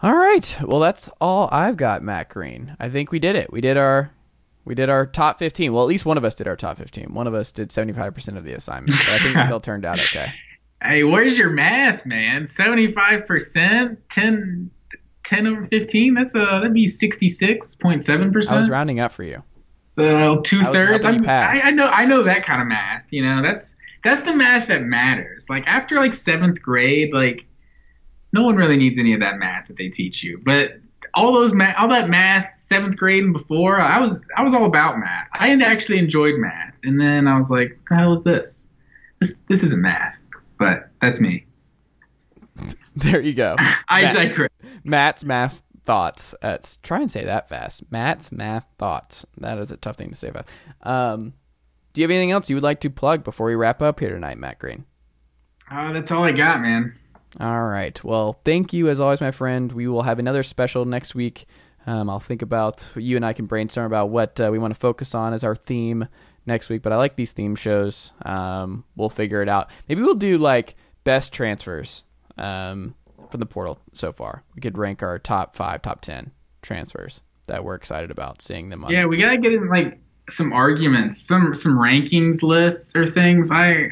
[0.03, 0.57] All right.
[0.63, 2.75] Well, that's all I've got, Matt Green.
[2.79, 3.53] I think we did it.
[3.53, 4.11] We did our
[4.65, 5.73] we did our top 15.
[5.73, 7.13] Well, at least one of us did our top 15.
[7.13, 8.97] One of us did 75% of the assignment.
[8.97, 10.33] But I think it still turned out okay.
[10.83, 12.45] Hey, where's your math, man?
[12.45, 14.71] 75%, 10
[15.23, 16.13] 10 over 15?
[16.15, 18.51] That's a that'd be 66.7%.
[18.51, 19.43] I was rounding up for you.
[19.89, 21.05] So two thirds.
[21.05, 21.61] I.
[21.65, 23.03] I know I know that kind of math.
[23.11, 25.49] You know, that's that's the math that matters.
[25.49, 27.45] Like after like seventh grade, like
[28.33, 30.41] no one really needs any of that math that they teach you.
[30.43, 30.79] But
[31.13, 34.65] all those math, all that math, seventh grade and before, I was I was all
[34.65, 35.27] about math.
[35.33, 38.69] I actually enjoyed math, and then I was like, what the hell is this?
[39.19, 40.15] This this isn't math.
[40.57, 41.45] But that's me.
[42.93, 43.55] There you go.
[43.87, 44.49] I Matt- digress.
[44.83, 46.35] Matt's math thoughts.
[46.41, 47.89] At, try and say that fast.
[47.89, 49.25] Matt's math thoughts.
[49.37, 50.49] That is a tough thing to say fast.
[50.83, 51.33] Um,
[51.93, 54.09] do you have anything else you would like to plug before we wrap up here
[54.09, 54.83] tonight, Matt Green?
[55.71, 56.97] Uh, that's all I got, man.
[57.39, 58.01] All right.
[58.03, 59.71] Well, thank you as always, my friend.
[59.71, 61.45] We will have another special next week.
[61.87, 64.79] Um, I'll think about you and I can brainstorm about what uh, we want to
[64.79, 66.07] focus on as our theme
[66.45, 66.81] next week.
[66.81, 68.11] But I like these theme shows.
[68.23, 69.69] Um, we'll figure it out.
[69.87, 72.03] Maybe we'll do like best transfers
[72.37, 72.95] um,
[73.29, 74.43] from the portal so far.
[74.53, 76.31] We could rank our top five, top ten
[76.61, 78.91] transfers that we're excited about seeing them on.
[78.91, 79.99] Yeah, we gotta get in like
[80.29, 83.51] some arguments, some some rankings lists or things.
[83.51, 83.89] I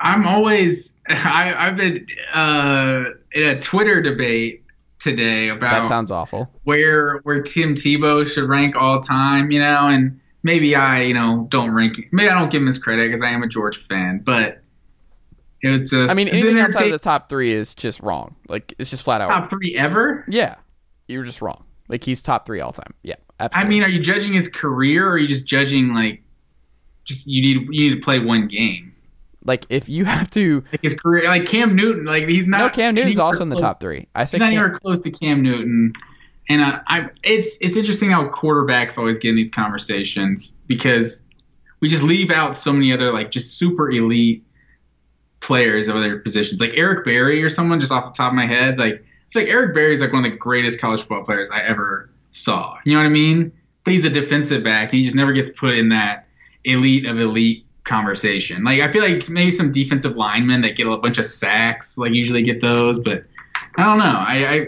[0.00, 4.64] I'm always I I've been uh, in a Twitter debate
[5.00, 6.50] today about that sounds awful.
[6.64, 11.46] where where Tim Tebow should rank all time, you know, and maybe I you know
[11.50, 14.22] don't rank maybe I don't give him his credit because I am a Georgia fan,
[14.24, 14.62] but
[15.62, 18.36] it's a I mean, anything an outside of the top three is just wrong.
[18.48, 19.28] Like it's just flat out.
[19.28, 20.24] top three ever.
[20.28, 20.56] Yeah,
[21.06, 21.64] you're just wrong.
[21.88, 22.94] Like he's top three all time.
[23.02, 26.22] Yeah, I mean, are you judging his career or are you just judging like
[27.04, 28.89] just you need you need to play one game?
[29.44, 30.64] Like if you have to.
[30.72, 32.58] Like his career, like Cam Newton, like he's not.
[32.58, 34.08] No, Cam Newton's also in the top three.
[34.14, 35.92] I say He's not Cam, anywhere close to Cam Newton,
[36.48, 41.28] and uh, I it's it's interesting how quarterbacks always get in these conversations because
[41.80, 44.44] we just leave out so many other like just super elite
[45.40, 48.46] players of other positions, like Eric Berry or someone just off the top of my
[48.46, 48.78] head.
[48.78, 51.62] Like it's like Eric Berry is like one of the greatest college football players I
[51.62, 52.76] ever saw.
[52.84, 53.52] You know what I mean?
[53.84, 56.26] But he's a defensive back, and he just never gets put in that
[56.64, 58.64] elite of elite conversation.
[58.64, 62.12] Like I feel like maybe some defensive linemen that get a bunch of sacks, like
[62.12, 63.24] usually get those, but
[63.76, 64.04] I don't know.
[64.04, 64.66] I, I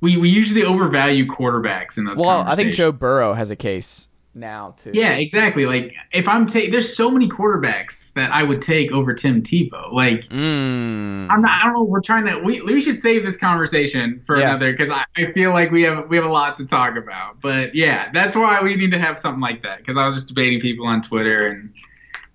[0.00, 2.16] we we usually overvalue quarterbacks in those.
[2.18, 2.74] well, I think.
[2.74, 4.90] Joe Burrow has a case now too.
[4.92, 5.64] Yeah, exactly.
[5.64, 9.92] Like if I'm take, there's so many quarterbacks that I would take over Tim Tebow.
[9.92, 11.30] Like Mm.
[11.30, 11.50] I'm not.
[11.52, 11.82] I don't know.
[11.84, 12.38] We're trying to.
[12.38, 14.50] We we should save this conversation for Yeah.
[14.50, 17.40] another because I, I feel like we have we have a lot to talk about.
[17.40, 20.28] But yeah, that's why we need to have something like that because I was just
[20.28, 21.72] debating people on Twitter and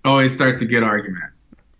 [0.04, 1.24] always starts a good argument.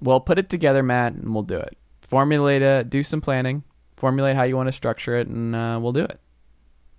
[0.00, 1.76] Well, put it together, Matt, and we'll do it.
[2.02, 3.62] Formulate a, do some planning.
[3.96, 6.18] Formulate how you want to structure it, and uh, we'll do it.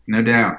[0.08, 0.58] No doubt.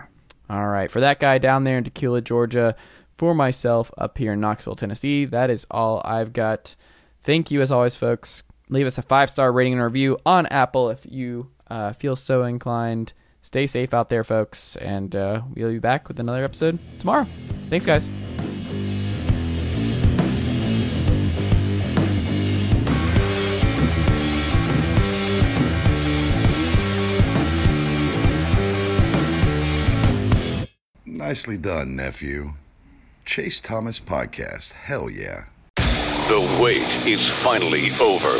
[0.51, 0.91] All right.
[0.91, 2.75] For that guy down there in Tequila, Georgia,
[3.17, 6.75] for myself up here in Knoxville, Tennessee, that is all I've got.
[7.23, 8.43] Thank you, as always, folks.
[8.69, 12.45] Leave us a five star rating and review on Apple if you uh, feel so
[12.45, 13.13] inclined.
[13.43, 17.27] Stay safe out there, folks, and uh, we'll be back with another episode tomorrow.
[17.69, 18.09] Thanks, guys.
[31.23, 32.53] Nicely done, nephew.
[33.25, 34.73] Chase Thomas Podcast.
[34.73, 35.45] Hell yeah.
[36.27, 38.35] The wait is finally over.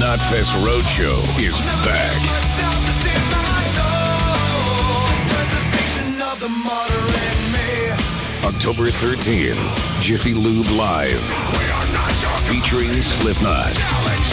[0.00, 2.16] Knotfest Roadshow is back.
[8.42, 11.20] October 13th, Jiffy Lube Live.
[12.48, 13.76] Featuring Slipknot.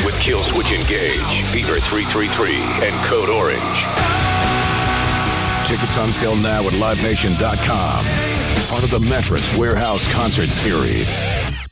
[0.06, 2.56] With Killswitch Engage, Fever 333,
[2.88, 4.17] and Code Orange.
[5.68, 8.06] Tickets on sale now at LiveNation.com.
[8.70, 11.67] Part of the Mattress Warehouse Concert Series.